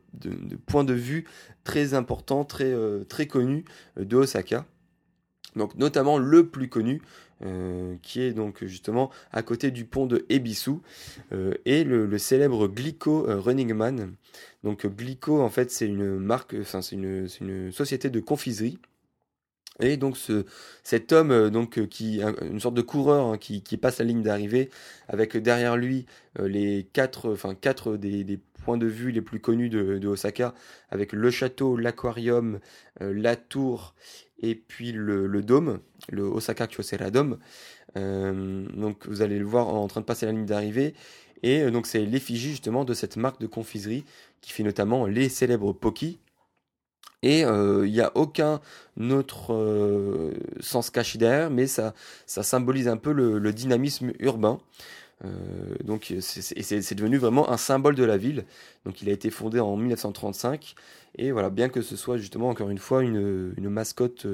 points 0.65 0.83
de 0.83 0.93
vue 0.93 1.23
très 1.63 1.93
importants, 1.93 2.43
très 2.43 2.65
euh, 2.65 3.05
très 3.05 3.27
connus 3.27 3.63
de 3.97 4.17
Osaka. 4.17 4.65
Donc 5.55 5.75
notamment 5.75 6.17
le 6.17 6.47
plus 6.47 6.67
connu, 6.67 7.01
qui 8.01 8.21
est 8.21 8.33
donc 8.33 8.63
justement 8.65 9.09
à 9.31 9.41
côté 9.41 9.71
du 9.71 9.85
pont 9.85 10.05
de 10.05 10.25
Ebisu, 10.29 10.73
et 11.65 11.83
le, 11.83 12.17
célèbre 12.17 12.67
Glico 12.67 13.25
Running 13.27 13.73
Man. 13.73 14.13
Donc 14.63 14.85
Glico 14.85 15.41
en 15.41 15.49
fait 15.49 15.71
c'est 15.71 15.87
une 15.87 16.17
marque, 16.17 16.55
enfin 16.59 16.81
c'est 16.81 16.95
une 16.95 17.71
société 17.71 18.09
de 18.09 18.19
confiserie 18.19 18.77
Et 19.79 19.97
donc 19.97 20.17
ce, 20.17 20.45
cet 20.83 21.11
homme, 21.11 21.31
euh, 21.31 21.49
donc 21.49 21.77
euh, 21.77 21.85
qui 21.85 22.21
une 22.41 22.59
sorte 22.59 22.75
de 22.75 22.81
coureur 22.81 23.27
hein, 23.27 23.37
qui, 23.37 23.61
passe 23.77 23.99
la 23.99 24.05
ligne 24.05 24.21
d'arrivée, 24.21 24.69
avec 25.07 25.37
derrière 25.37 25.77
lui 25.77 26.05
euh, 26.39 26.47
les 26.47 26.87
quatre, 26.93 27.31
enfin 27.31 27.55
quatre 27.55 27.97
des, 27.97 28.39
points 28.63 28.77
de 28.77 28.85
vue 28.85 29.11
les 29.11 29.21
plus 29.21 29.39
connus 29.39 29.69
de, 29.69 30.07
Osaka, 30.07 30.53
avec 30.91 31.13
le 31.13 31.31
château, 31.31 31.77
l'aquarium, 31.77 32.59
la 32.99 33.35
tour 33.35 33.95
et 34.39 34.53
puis 34.53 34.91
le, 34.91 35.41
dôme, 35.41 35.79
le 36.09 36.21
Osaka 36.25 36.67
Kyocera 36.67 37.09
Dome. 37.09 37.39
donc 37.95 39.07
vous 39.07 39.23
allez 39.23 39.39
le 39.39 39.45
voir 39.45 39.67
en 39.67 39.87
train 39.87 40.01
de 40.01 40.05
passer 40.05 40.27
la 40.27 40.31
ligne 40.33 40.45
d'arrivée. 40.45 40.93
Et 41.41 41.71
donc 41.71 41.87
c'est 41.87 42.05
l'effigie 42.05 42.51
justement 42.51 42.85
de 42.85 42.93
cette 42.93 43.17
marque 43.17 43.41
de 43.41 43.47
confiserie 43.47 44.03
qui 44.41 44.51
fait 44.51 44.61
notamment 44.61 45.07
les 45.07 45.27
célèbres 45.27 45.73
Poki, 45.73 46.19
et 47.23 47.45
euh, 47.45 47.85
il 47.85 47.93
n'y 47.93 48.01
a 48.01 48.11
aucun 48.15 48.61
autre 48.99 49.53
euh, 49.53 50.33
sens 50.59 50.89
caché 50.89 51.17
derrière, 51.17 51.49
mais 51.49 51.67
ça, 51.67 51.93
ça 52.25 52.43
symbolise 52.43 52.87
un 52.87 52.97
peu 52.97 53.11
le, 53.11 53.53
dynamisme 53.53 54.11
urbain. 54.19 54.59
Euh, 55.23 55.75
donc 55.83 56.13
c'est 56.19 56.95
devenu 56.95 57.17
vraiment 57.17 57.51
un 57.51 57.57
symbole 57.57 57.95
de 57.95 58.03
la 58.03 58.17
ville. 58.17 58.45
Donc 58.85 59.01
il 59.01 59.09
a 59.09 59.11
été 59.11 59.29
fondé 59.29 59.59
en 59.59 59.75
1935 59.77 60.75
et 61.17 61.31
voilà, 61.31 61.49
bien 61.49 61.69
que 61.69 61.81
ce 61.81 61.95
soit 61.95 62.17
justement 62.17 62.49
encore 62.49 62.69
une 62.69 62.79
fois 62.79 63.03
une, 63.03 63.53
une 63.57 63.69
mascotte 63.69 64.25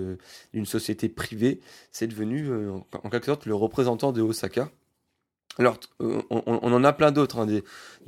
d'une 0.53 0.65
société 0.65 1.09
privée, 1.09 1.59
c'est 1.91 2.07
devenu 2.07 2.49
en 2.51 3.09
quelque 3.09 3.25
sorte 3.25 3.45
le 3.45 3.55
représentant 3.55 4.13
de 4.13 4.21
Osaka. 4.21 4.69
Alors, 5.59 5.79
euh, 6.01 6.21
on, 6.29 6.71
en 6.71 6.83
a 6.83 6.93
plein 6.93 7.11
d'autres, 7.11 7.39
hein, 7.39 7.47
des, 7.47 7.63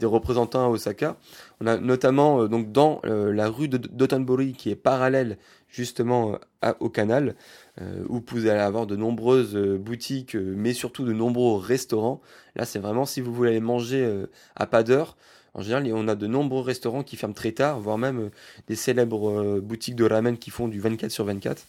représentants 0.05 0.65
à 0.65 0.69
Osaka. 0.69 1.17
On 1.62 1.67
a 1.67 1.77
notamment 1.77 2.43
euh, 2.43 2.47
donc 2.47 2.71
dans 2.71 3.01
euh, 3.05 3.33
la 3.33 3.49
rue 3.49 3.67
de 3.67 3.77
Dotonbori 3.77 4.53
qui 4.53 4.69
est 4.69 4.75
parallèle 4.75 5.38
justement 5.67 6.39
au 6.79 6.89
canal, 6.89 7.35
où 7.79 8.15
vous 8.15 8.21
pouvez 8.21 8.49
avoir 8.49 8.88
de 8.88 8.95
nombreuses 8.95 9.55
boutiques, 9.55 10.33
mais 10.33 10.73
surtout 10.73 11.05
de 11.05 11.13
nombreux 11.13 11.59
restaurants. 11.59 12.21
Là, 12.55 12.65
c'est 12.65 12.79
vraiment 12.79 13.05
si 13.05 13.21
vous 13.21 13.31
voulez 13.31 13.51
aller 13.51 13.59
manger 13.59 14.25
à 14.55 14.65
pas 14.65 14.81
d'heure. 14.81 15.15
En 15.53 15.62
général, 15.62 15.88
on 15.93 16.07
a 16.07 16.15
de 16.15 16.25
nombreux 16.25 16.63
restaurants 16.63 17.03
qui 17.03 17.17
ferment 17.17 17.35
très 17.35 17.51
tard, 17.51 17.79
voire 17.79 17.99
même 17.99 18.31
des 18.67 18.75
célèbres 18.75 19.59
boutiques 19.59 19.95
de 19.95 20.05
ramen 20.05 20.39
qui 20.39 20.49
font 20.49 20.67
du 20.67 20.79
24 20.79 21.12
sur 21.12 21.25
24. 21.25 21.62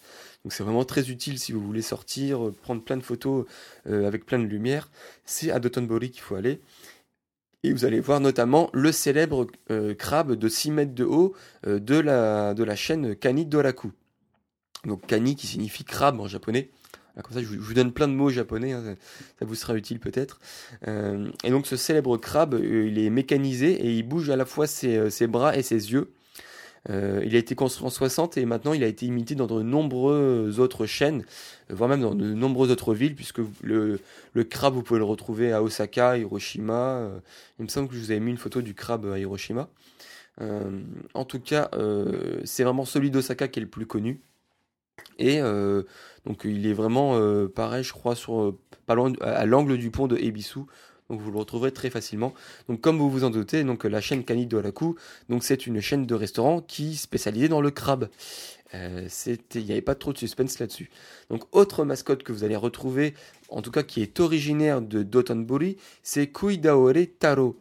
Donc 0.44 0.52
c'est 0.52 0.62
vraiment 0.62 0.84
très 0.84 1.10
utile 1.10 1.38
si 1.38 1.52
vous 1.52 1.60
voulez 1.60 1.82
sortir, 1.82 2.46
euh, 2.46 2.52
prendre 2.62 2.82
plein 2.82 2.96
de 2.96 3.02
photos 3.02 3.46
euh, 3.86 4.06
avec 4.06 4.24
plein 4.24 4.38
de 4.38 4.44
lumière. 4.44 4.90
C'est 5.24 5.50
à 5.50 5.60
Dotonbori 5.60 6.10
qu'il 6.10 6.22
faut 6.22 6.34
aller. 6.34 6.60
Et 7.62 7.72
vous 7.72 7.84
allez 7.84 8.00
voir 8.00 8.20
notamment 8.20 8.70
le 8.72 8.90
célèbre 8.90 9.46
euh, 9.70 9.94
crabe 9.94 10.32
de 10.32 10.48
6 10.48 10.70
mètres 10.70 10.94
de 10.94 11.04
haut 11.04 11.34
de, 11.66 11.98
la, 11.98 12.54
de 12.54 12.64
la 12.64 12.74
chaîne 12.74 13.14
Kani 13.14 13.44
Doraku. 13.44 13.92
Donc 14.86 15.06
Kani 15.06 15.36
qui 15.36 15.46
signifie 15.46 15.84
crabe 15.84 16.20
en 16.20 16.26
japonais. 16.26 16.70
Ah, 17.16 17.22
comme 17.22 17.34
ça, 17.34 17.42
je 17.42 17.46
vous, 17.46 17.74
donne 17.74 17.92
plein 17.92 18.08
de 18.08 18.14
mots 18.14 18.30
japonais, 18.30 18.72
hein, 18.72 18.96
ça, 19.38 19.44
vous 19.44 19.56
sera 19.56 19.74
utile 19.74 19.98
peut-être. 19.98 20.38
et 20.86 21.50
donc 21.50 21.66
ce 21.66 21.76
célèbre 21.76 22.16
crabe, 22.16 22.58
il 22.62 22.98
est 22.98 23.10
mécanisé 23.10 23.72
et 23.72 23.92
il 23.92 24.04
bouge 24.04 24.30
à 24.30 24.36
la 24.36 24.46
fois 24.46 24.66
ses 24.66 25.26
bras 25.26 25.54
et 25.54 25.62
ses 25.62 25.92
yeux. 25.92 26.12
Euh, 26.88 27.22
il 27.26 27.34
a 27.36 27.38
été 27.38 27.54
construit 27.54 27.86
en 27.86 27.90
60 27.90 28.38
et 28.38 28.46
maintenant 28.46 28.72
il 28.72 28.82
a 28.82 28.86
été 28.86 29.04
imité 29.04 29.34
dans 29.34 29.46
de 29.46 29.62
nombreuses 29.62 30.60
autres 30.60 30.86
chaînes, 30.86 31.24
euh, 31.70 31.74
voire 31.74 31.90
même 31.90 32.00
dans 32.00 32.14
de 32.14 32.32
nombreuses 32.32 32.70
autres 32.70 32.94
villes, 32.94 33.14
puisque 33.14 33.40
le, 33.62 33.98
crabe, 34.44 34.74
vous 34.74 34.82
pouvez 34.82 34.98
le 34.98 35.04
retrouver 35.04 35.52
à 35.52 35.62
Osaka, 35.62 36.16
Hiroshima. 36.16 36.98
Euh, 36.98 37.18
il 37.58 37.64
me 37.64 37.68
semble 37.68 37.88
que 37.88 37.94
je 37.94 38.00
vous 38.00 38.10
avais 38.10 38.20
mis 38.20 38.30
une 38.30 38.38
photo 38.38 38.62
du 38.62 38.74
crabe 38.74 39.06
à 39.06 39.18
Hiroshima. 39.18 39.68
en 41.14 41.24
tout 41.24 41.40
cas, 41.40 41.70
c'est 42.44 42.64
vraiment 42.64 42.86
celui 42.86 43.10
d'Osaka 43.10 43.48
qui 43.48 43.60
est 43.60 43.62
le 43.62 43.68
plus 43.68 43.86
connu. 43.86 44.22
Et 45.18 45.40
donc 46.24 46.42
il 46.44 46.66
est 46.66 46.72
vraiment 46.72 47.18
pareil, 47.48 47.84
je 47.84 47.92
crois, 47.92 48.14
sur 48.14 48.54
à 48.88 49.46
l'angle 49.46 49.76
du 49.76 49.90
pont 49.90 50.06
de 50.06 50.16
Ebisu, 50.16 50.60
donc 51.10 51.20
vous 51.20 51.30
le 51.30 51.38
retrouverez 51.38 51.72
très 51.72 51.90
facilement. 51.90 52.32
Donc 52.68 52.80
comme 52.80 52.96
vous 52.96 53.10
vous 53.10 53.24
en 53.24 53.30
doutez, 53.30 53.64
donc 53.64 53.84
la 53.84 54.00
chaîne 54.00 54.24
Kani 54.24 54.46
Doraku, 54.46 54.94
donc 55.28 55.44
c'est 55.44 55.66
une 55.66 55.80
chaîne 55.80 56.06
de 56.06 56.14
restaurants 56.14 56.60
qui 56.60 56.96
spécialisée 56.96 57.48
dans 57.48 57.60
le 57.60 57.70
crabe. 57.70 58.08
Euh, 58.74 59.08
il 59.26 59.64
n'y 59.64 59.72
avait 59.72 59.80
pas 59.80 59.96
trop 59.96 60.12
de 60.12 60.18
suspense 60.18 60.60
là-dessus. 60.60 60.90
Donc 61.28 61.44
autre 61.52 61.84
mascotte 61.84 62.22
que 62.22 62.32
vous 62.32 62.44
allez 62.44 62.56
retrouver, 62.56 63.14
en 63.48 63.62
tout 63.62 63.72
cas 63.72 63.82
qui 63.82 64.00
est 64.00 64.20
originaire 64.20 64.80
de 64.80 65.02
Dotonbori, 65.02 65.76
c'est 66.04 66.28
Kuidaore 66.28 66.92
Taro. 67.18 67.56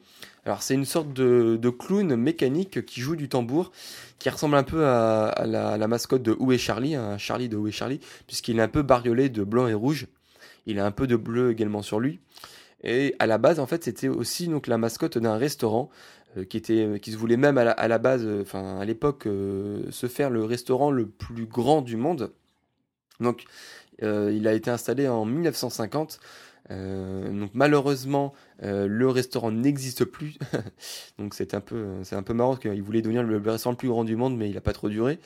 Alors 0.45 0.61
c'est 0.61 0.75
une 0.75 0.85
sorte 0.85 1.11
de, 1.11 1.69
clown 1.69 2.15
mécanique 2.15 2.85
qui 2.85 3.01
joue 3.01 3.15
du 3.15 3.27
tambour, 3.27 3.71
qui 4.19 4.29
ressemble 4.29 4.55
un 4.55 4.63
peu 4.63 4.85
à, 4.85 5.43
la, 5.45 5.87
mascotte 5.87 6.21
de 6.21 6.35
Où 6.39 6.51
est 6.51 6.57
Charlie, 6.57 6.95
un 6.95 7.17
Charlie 7.17 7.49
de 7.49 7.57
Où 7.57 7.67
est 7.67 7.71
Charlie, 7.71 7.99
puisqu'il 8.27 8.59
est 8.59 8.61
un 8.61 8.67
peu 8.67 8.83
bariolé 8.83 9.29
de 9.29 9.43
blanc 9.43 9.67
et 9.67 9.73
rouge. 9.73 10.07
Il 10.65 10.79
a 10.79 10.85
un 10.85 10.91
peu 10.91 11.07
de 11.07 11.15
bleu 11.15 11.51
également 11.51 11.81
sur 11.81 11.99
lui. 11.99 12.19
Et 12.83 13.15
à 13.19 13.27
la 13.27 13.37
base, 13.37 13.59
en 13.59 13.65
fait, 13.65 13.83
c'était 13.83 14.07
aussi 14.07 14.47
donc 14.47 14.67
la 14.67 14.77
mascotte 14.77 15.17
d'un 15.17 15.37
restaurant 15.37 15.89
euh, 16.37 16.45
qui 16.45 16.57
était, 16.57 16.85
euh, 16.85 16.97
qui 16.97 17.11
se 17.11 17.17
voulait 17.17 17.37
même 17.37 17.57
à 17.57 17.87
la, 17.87 17.97
base, 17.97 18.23
euh, 18.23 18.41
enfin 18.43 18.79
à 18.79 18.85
l'époque, 18.85 19.23
se 19.23 20.07
faire 20.07 20.29
le 20.29 20.43
restaurant 20.43 20.91
le 20.91 21.07
plus 21.07 21.45
grand 21.45 21.81
du 21.81 21.97
monde. 21.97 22.31
Donc, 23.19 23.43
il 24.01 24.47
a 24.47 24.53
été 24.53 24.69
installé 24.71 25.07
en 25.09 25.25
1950. 25.25 26.19
donc 26.69 27.51
malheureusement, 27.53 28.33
le 28.61 29.09
restaurant 29.09 29.51
n'existe 29.51 30.05
plus. 30.05 30.37
donc 31.17 31.33
c'est 31.33 31.53
un 31.53 31.59
peu, 31.59 31.85
c'est 32.03 32.15
un 32.15 32.23
peu 32.23 32.33
marrant 32.33 32.55
qu'il 32.55 32.81
voulait 32.81 33.01
devenir 33.01 33.23
le, 33.23 33.37
restaurant 33.37 33.71
le 33.73 33.77
plus 33.77 33.89
grand 33.89 34.05
du 34.05 34.15
monde, 34.15 34.37
mais 34.37 34.49
il 34.49 34.55
n'a 34.55 34.61
pas 34.61 34.71
trop 34.71 34.87
duré. 34.87 35.19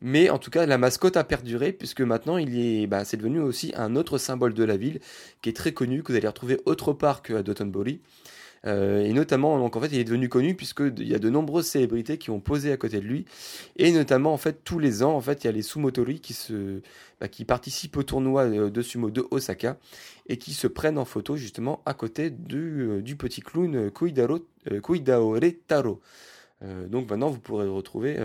Mais 0.00 0.30
en 0.30 0.38
tout 0.38 0.50
cas, 0.50 0.66
la 0.66 0.78
mascotte 0.78 1.16
a 1.16 1.24
perduré 1.24 1.72
puisque 1.72 2.00
maintenant, 2.00 2.36
il 2.36 2.58
est, 2.58 2.86
bah, 2.86 3.04
c'est 3.04 3.16
devenu 3.16 3.40
aussi 3.40 3.72
un 3.76 3.96
autre 3.96 4.18
symbole 4.18 4.54
de 4.54 4.64
la 4.64 4.76
ville 4.76 5.00
qui 5.42 5.48
est 5.48 5.56
très 5.56 5.72
connu, 5.72 6.02
que 6.02 6.12
vous 6.12 6.18
allez 6.18 6.28
retrouver 6.28 6.60
autre 6.66 6.92
part 6.92 7.22
qu'à 7.22 7.42
Dotonbori. 7.42 8.00
Euh, 8.66 9.04
et 9.04 9.12
notamment, 9.12 9.58
donc 9.58 9.76
en 9.76 9.80
fait, 9.80 9.88
il 9.88 9.98
est 9.98 10.04
devenu 10.04 10.28
connu 10.28 10.54
puisqu'il 10.54 11.06
y 11.06 11.14
a 11.14 11.18
de 11.18 11.30
nombreuses 11.30 11.66
célébrités 11.66 12.18
qui 12.18 12.30
ont 12.30 12.40
posé 12.40 12.72
à 12.72 12.76
côté 12.76 13.00
de 13.00 13.06
lui. 13.06 13.24
Et 13.76 13.92
notamment, 13.92 14.32
en 14.32 14.36
fait, 14.36 14.64
tous 14.64 14.78
les 14.78 15.02
ans, 15.02 15.14
en 15.14 15.20
fait, 15.20 15.44
il 15.44 15.46
y 15.46 15.50
a 15.50 15.52
les 15.52 15.62
sumotori 15.62 16.20
qui, 16.20 16.36
bah, 17.20 17.28
qui 17.28 17.44
participent 17.44 17.96
au 17.96 18.02
tournoi 18.02 18.44
euh, 18.44 18.70
de 18.70 18.82
sumo 18.82 19.10
de 19.10 19.24
Osaka 19.30 19.78
et 20.28 20.38
qui 20.38 20.52
se 20.52 20.66
prennent 20.66 20.98
en 20.98 21.04
photo 21.04 21.36
justement 21.36 21.82
à 21.86 21.94
côté 21.94 22.30
du, 22.30 22.82
euh, 22.82 23.02
du 23.02 23.16
petit 23.16 23.40
clown 23.40 23.90
Kuidaro, 23.90 24.40
Kuidaore 24.82 25.38
Taro. 25.66 26.00
donc 26.88 27.08
maintenant, 27.08 27.30
vous 27.30 27.38
pourrez 27.38 27.66
retrouver 27.66 28.16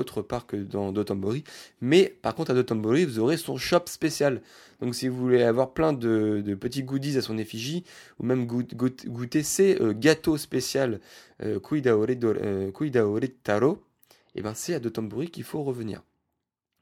autre 0.00 0.22
part 0.22 0.46
que 0.46 0.56
dans 0.56 0.90
Dotonbori. 0.90 1.44
Mais 1.80 2.16
par 2.22 2.34
contre, 2.34 2.50
à 2.50 2.54
Dotonbori, 2.54 3.04
vous 3.04 3.18
aurez 3.20 3.36
son 3.36 3.56
shop 3.56 3.84
spécial. 3.86 4.40
Donc 4.80 4.94
si 4.94 5.08
vous 5.08 5.16
voulez 5.16 5.42
avoir 5.42 5.72
plein 5.72 5.92
de, 5.92 6.42
petits 6.58 6.82
goodies 6.82 7.18
à 7.18 7.22
son 7.22 7.38
effigie, 7.38 7.84
ou 8.18 8.24
même 8.24 8.46
goûter 8.46 9.42
ces 9.42 9.80
euh, 9.80 9.92
gâteaux 9.92 10.38
spéciaux 10.38 10.98
euh, 11.42 11.60
Kuidaore, 11.60 12.06
euh, 12.22 13.20
Taro, 13.42 13.72
et 14.34 14.38
eh 14.38 14.42
ben 14.42 14.54
c'est 14.54 14.74
à 14.74 14.80
Dotonbori 14.80 15.30
qu'il 15.30 15.44
faut 15.44 15.62
revenir. 15.62 16.02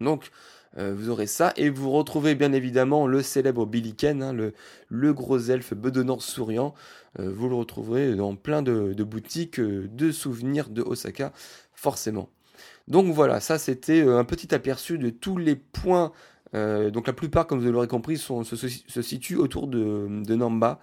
Donc 0.01 0.31
vous 0.77 1.09
aurez 1.09 1.27
ça 1.27 1.55
et 1.57 1.71
vous 1.71 1.91
retrouvez 1.91 2.37
bien 2.37 2.53
évidemment 2.53 3.09
le 3.09 3.23
célèbre 3.23 3.67
Billy 3.67 3.97
Ken, 3.97 4.23
hein, 4.23 4.33
le, 4.33 5.13
gros 5.13 5.39
elfe 5.39 5.75
bedonnant 5.75 6.21
souriant. 6.21 6.75
vous 7.19 7.49
le 7.49 7.55
retrouverez 7.57 8.15
dans 8.15 8.37
plein 8.37 8.63
de, 8.63 8.93
de 8.93 9.03
boutiques 9.03 9.61
de 9.61 10.13
souvenirs 10.13 10.69
de 10.69 10.83
Osaka, 10.83 11.33
forcément. 11.73 12.29
Donc 12.89 13.13
voilà, 13.13 13.39
ça 13.41 13.59
c'était 13.59 14.01
euh, 14.01 14.19
un 14.19 14.25
petit 14.25 14.55
aperçu 14.55 14.99
de 14.99 15.11
tous 15.11 15.37
les 15.37 15.57
points. 15.57 16.11
Euh, 16.55 16.91
donc 16.91 17.07
la 17.07 17.13
plupart, 17.13 17.47
comme 17.47 17.61
vous 17.61 17.71
l'aurez 17.71 17.87
compris, 17.87 18.17
se, 18.17 19.03
situent 19.03 19.37
autour 19.37 19.69
de, 19.69 20.35
Namba, 20.35 20.81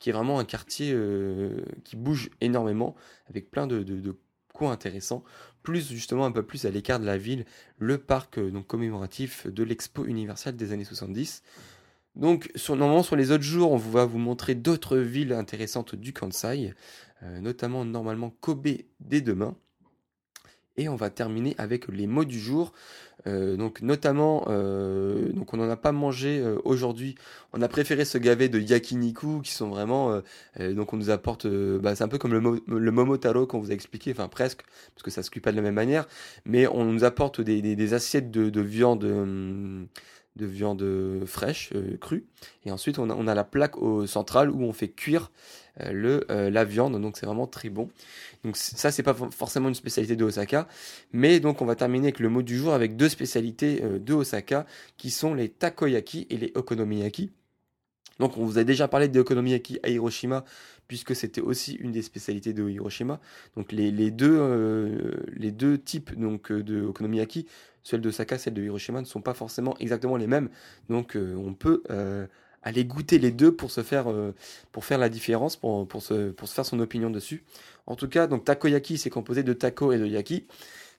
qui 0.00 0.10
est 0.10 0.12
vraiment 0.12 0.40
un 0.40 0.44
quartier 0.44 0.90
euh, 0.92 1.64
qui 1.84 1.94
bouge 1.94 2.30
énormément, 2.40 2.96
avec 3.30 3.52
plein 3.52 3.68
de, 3.68 4.16
coins 4.52 4.72
intéressants. 4.72 5.22
Plus 5.62 5.90
justement 5.90 6.26
un 6.26 6.32
peu 6.32 6.42
plus 6.42 6.66
à 6.66 6.70
l'écart 6.70 6.98
de 6.98 7.06
la 7.06 7.16
ville, 7.16 7.44
le 7.78 7.98
parc 7.98 8.38
commémoratif 8.66 9.46
de 9.46 9.62
l'expo 9.62 10.04
universelle 10.04 10.56
des 10.56 10.72
années 10.72 10.84
70. 10.84 11.42
Donc 12.16 12.52
normalement 12.68 13.02
sur 13.02 13.16
les 13.16 13.30
autres 13.30 13.44
jours, 13.44 13.72
on 13.72 13.76
va 13.76 14.04
vous 14.04 14.18
montrer 14.18 14.54
d'autres 14.54 14.98
villes 14.98 15.32
intéressantes 15.32 15.94
du 15.94 16.12
Kansai, 16.12 16.74
notamment 17.40 17.84
normalement 17.84 18.30
Kobe 18.40 18.68
dès 19.00 19.20
demain. 19.22 19.56
Et 20.76 20.88
on 20.88 20.96
va 20.96 21.10
terminer 21.10 21.54
avec 21.58 21.88
les 21.88 22.06
mots 22.06 22.24
du 22.24 22.38
jour. 22.38 22.72
Euh, 23.26 23.56
donc 23.56 23.80
notamment, 23.80 24.44
euh, 24.48 25.32
donc 25.32 25.54
on 25.54 25.56
n'en 25.56 25.70
a 25.70 25.76
pas 25.76 25.92
mangé 25.92 26.40
euh, 26.40 26.58
aujourd'hui. 26.64 27.14
On 27.52 27.62
a 27.62 27.68
préféré 27.68 28.04
se 28.04 28.18
gaver 28.18 28.48
de 28.48 28.58
yakiniku 28.58 29.40
qui 29.40 29.52
sont 29.52 29.68
vraiment. 29.68 30.20
donc 30.58 30.92
on 30.92 30.96
nous 30.96 31.10
apporte. 31.10 31.46
Bah, 31.46 31.94
c'est 31.94 32.04
un 32.04 32.08
peu 32.08 32.18
comme 32.18 32.32
le, 32.32 32.90
momotaro 32.90 33.46
qu'on 33.46 33.60
vous 33.60 33.70
a 33.70 33.74
expliqué, 33.74 34.10
enfin 34.10 34.28
presque, 34.28 34.62
parce 34.94 35.02
que 35.02 35.10
ça 35.10 35.22
se 35.22 35.30
cuit 35.30 35.40
pas 35.40 35.52
de 35.52 35.56
la 35.56 35.62
même 35.62 35.74
manière. 35.74 36.06
Mais 36.44 36.66
on 36.66 36.84
nous 36.84 37.04
apporte 37.04 37.40
des, 37.40 37.94
assiettes 37.94 38.30
de, 38.30 38.60
viande. 38.60 39.04
de 39.04 40.46
viande 40.46 40.84
fraîche, 41.26 41.72
crue. 42.00 42.24
Et 42.64 42.72
ensuite, 42.72 42.98
on 42.98 43.08
a, 43.10 43.14
on 43.14 43.28
a 43.28 43.34
la 43.34 43.44
plaque 43.44 43.78
au 43.80 44.06
central 44.06 44.50
où 44.50 44.62
on 44.64 44.72
fait 44.72 44.88
cuire 44.88 45.30
le, 45.78 46.24
la 46.28 46.64
viande. 46.64 47.00
Donc, 47.00 47.16
c'est 47.16 47.26
vraiment 47.26 47.46
très 47.46 47.70
bon. 47.70 47.88
Donc, 48.44 48.56
ça, 48.56 48.90
c'est 48.90 49.02
pas 49.02 49.14
forcément 49.14 49.68
une 49.68 49.74
spécialité 49.74 50.16
de 50.16 50.24
Osaka. 50.24 50.68
Mais 51.12 51.40
donc, 51.40 51.62
on 51.62 51.66
va 51.66 51.74
terminer 51.74 52.06
avec 52.06 52.20
le 52.20 52.28
mot 52.28 52.42
du 52.42 52.56
jour 52.56 52.72
avec 52.72 52.96
deux 52.96 53.08
spécialités 53.08 53.80
de 53.80 54.14
Osaka 54.14 54.66
qui 54.96 55.10
sont 55.10 55.34
les 55.34 55.48
takoyaki 55.48 56.26
et 56.30 56.36
les 56.36 56.52
okonomiyaki. 56.54 57.32
Donc 58.18 58.36
on 58.36 58.44
vous 58.44 58.58
a 58.58 58.64
déjà 58.64 58.88
parlé 58.88 59.08
de 59.08 59.20
okonomiyaki 59.20 59.80
à 59.82 59.88
Hiroshima, 59.88 60.44
puisque 60.86 61.16
c'était 61.16 61.40
aussi 61.40 61.74
une 61.74 61.92
des 61.92 62.02
spécialités 62.02 62.52
de 62.52 62.68
Hiroshima. 62.68 63.20
Donc 63.56 63.72
les, 63.72 64.10
deux, 64.10 64.36
euh, 64.38 65.12
les 65.32 65.50
deux 65.50 65.78
types 65.78 66.18
donc, 66.18 66.50
euh, 66.52 66.62
de 66.62 66.82
okonomiyaki, 66.82 67.46
celle 67.82 68.00
de 68.00 68.08
Osaka, 68.08 68.38
celle 68.38 68.54
de 68.54 68.62
Hiroshima, 68.62 69.00
ne 69.00 69.06
sont 69.06 69.20
pas 69.20 69.34
forcément 69.34 69.76
exactement 69.78 70.16
les 70.16 70.26
mêmes. 70.26 70.48
Donc 70.88 71.16
euh, 71.16 71.34
on 71.36 71.54
peut 71.54 71.82
aller 72.64 72.84
goûter 72.84 73.18
les 73.18 73.30
deux 73.30 73.54
pour 73.54 73.70
se 73.70 73.82
faire, 73.82 74.06
pour 74.72 74.84
faire 74.84 74.98
la 74.98 75.08
différence, 75.08 75.56
pour, 75.56 75.86
pour, 75.86 76.02
se, 76.02 76.30
pour 76.30 76.48
se 76.48 76.54
faire 76.54 76.66
son 76.66 76.80
opinion 76.80 77.10
dessus. 77.10 77.44
En 77.86 77.96
tout 77.96 78.08
cas, 78.08 78.26
donc 78.26 78.44
takoyaki, 78.44 78.98
c'est 78.98 79.10
composé 79.10 79.42
de 79.42 79.52
taco 79.52 79.92
et 79.92 79.98
de 79.98 80.06
yaki. 80.06 80.46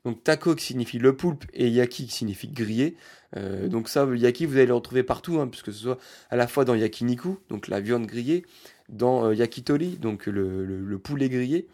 Donc 0.06 0.24
taco 0.24 0.54
qui 0.54 0.66
signifie 0.66 1.00
le 1.00 1.16
poulpe 1.16 1.46
et 1.54 1.68
yaki 1.68 2.06
qui 2.06 2.14
signifie 2.14 2.48
grillé. 2.48 2.96
Euh, 3.38 3.68
donc 3.68 3.90
ça, 3.90 4.08
yaki, 4.14 4.46
vous 4.46 4.56
allez 4.58 4.68
le 4.68 4.76
retrouver 4.76 5.02
partout, 5.04 5.40
hein, 5.40 5.48
puisque 5.48 5.74
ce 5.74 5.80
soit 5.80 5.98
à 6.30 6.36
la 6.36 6.48
fois 6.48 6.64
dans 6.64 6.76
yakiniku, 6.76 7.40
donc 7.50 7.68
la 7.68 7.80
viande 7.80 8.06
grillée, 8.06 8.46
dans 8.88 9.26
euh, 9.26 9.36
yakitori, 9.36 9.98
donc 9.98 10.28
le, 10.28 11.00
poulet 11.04 11.28
grillé, 11.28 11.68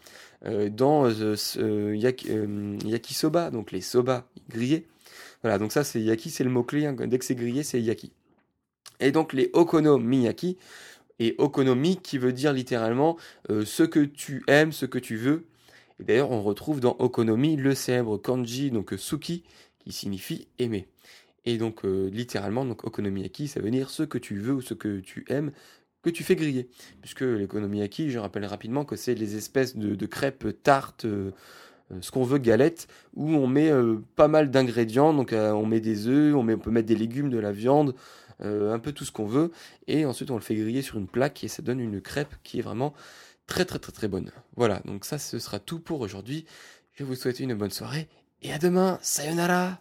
euh, 0.46 0.70
dans 0.70 1.08
yakisoba, 2.84 3.50
donc 3.50 3.70
les 3.70 3.82
soba 3.82 4.26
grillés. 4.48 4.86
Voilà, 5.42 5.58
donc 5.58 5.72
ça 5.72 5.84
c'est 5.84 6.00
yaki, 6.00 6.30
c'est 6.30 6.44
le 6.44 6.50
mot-clé, 6.50 6.86
hein, 6.86 6.94
dès 6.94 7.18
que 7.18 7.24
c'est 7.26 7.34
grillé, 7.34 7.62
c'est 7.62 7.82
yaki. 7.82 8.12
Et 9.02 9.12
donc 9.12 9.32
les 9.32 9.50
okonomiyaki, 9.52 10.56
et 11.18 11.34
okonomi 11.38 11.98
qui 12.02 12.18
veut 12.18 12.32
dire 12.32 12.52
littéralement 12.52 13.16
ce 13.48 13.82
que 13.82 14.00
tu 14.00 14.42
aimes, 14.48 14.72
ce 14.72 14.86
que 14.86 14.98
tu 14.98 15.16
veux, 15.16 15.44
et 16.02 16.04
d'ailleurs, 16.04 16.32
on 16.32 16.42
retrouve 16.42 16.80
dans 16.80 16.96
Okonomi 16.98 17.54
le 17.54 17.76
célèbre 17.76 18.18
kanji, 18.18 18.72
donc 18.72 18.92
suki, 18.96 19.44
qui 19.78 19.92
signifie 19.92 20.48
aimer. 20.58 20.88
Et 21.44 21.58
donc, 21.58 21.84
euh, 21.84 22.08
littéralement, 22.10 22.64
donc 22.64 22.84
okonomiyaki, 22.84 23.46
ça 23.46 23.60
veut 23.60 23.70
dire 23.70 23.88
ce 23.88 24.02
que 24.02 24.18
tu 24.18 24.36
veux 24.36 24.54
ou 24.54 24.60
ce 24.60 24.74
que 24.74 24.98
tu 24.98 25.24
aimes, 25.28 25.52
que 26.02 26.10
tu 26.10 26.24
fais 26.24 26.34
griller. 26.34 26.68
Puisque 27.00 27.20
l'okonomiyaki, 27.20 28.10
je 28.10 28.18
rappelle 28.18 28.44
rapidement 28.46 28.84
que 28.84 28.96
c'est 28.96 29.14
les 29.14 29.36
espèces 29.36 29.76
de, 29.76 30.06
crêpes, 30.06 30.44
tartes, 30.64 31.04
euh, 31.04 31.30
euh, 31.92 31.98
ce 32.00 32.10
qu'on 32.10 32.24
veut, 32.24 32.38
galettes, 32.38 32.88
où 33.14 33.30
on 33.30 33.46
met 33.46 33.70
pas 34.16 34.26
mal 34.26 34.50
d'ingrédients. 34.50 35.14
Donc, 35.14 35.32
on 35.32 35.66
met 35.66 35.80
des 35.80 36.08
œufs, 36.08 36.34
on 36.34 36.44
peut 36.58 36.70
mettre 36.72 36.88
des 36.88 36.96
légumes, 36.96 37.30
de 37.30 37.38
la 37.38 37.52
viande, 37.52 37.94
euh, 38.44 38.72
un 38.72 38.80
peu 38.80 38.92
tout 38.92 39.04
ce 39.04 39.12
qu'on 39.12 39.26
veut, 39.26 39.52
et 39.86 40.04
ensuite 40.04 40.30
on 40.32 40.34
le 40.34 40.40
fait 40.40 40.56
griller 40.56 40.82
sur 40.82 40.98
une 40.98 41.06
plaque 41.06 41.44
et 41.44 41.48
ça 41.48 41.62
donne 41.62 41.78
une 41.78 42.00
crêpe 42.00 42.34
qui 42.42 42.58
est 42.58 42.62
vraiment 42.62 42.92
très 43.46 43.64
très 43.64 43.78
très 43.78 43.92
très 43.92 44.08
bonne. 44.08 44.32
Voilà, 44.56 44.80
donc 44.84 45.04
ça 45.04 45.18
ce 45.18 45.38
sera 45.38 45.60
tout 45.60 45.78
pour 45.78 46.00
aujourd'hui. 46.00 46.44
Je 46.92 47.04
vous 47.04 47.14
souhaite 47.14 47.38
une 47.38 47.54
bonne 47.54 47.70
soirée 47.70 48.08
et 48.40 48.52
à 48.52 48.58
demain. 48.58 48.98
Sayonara. 49.00 49.78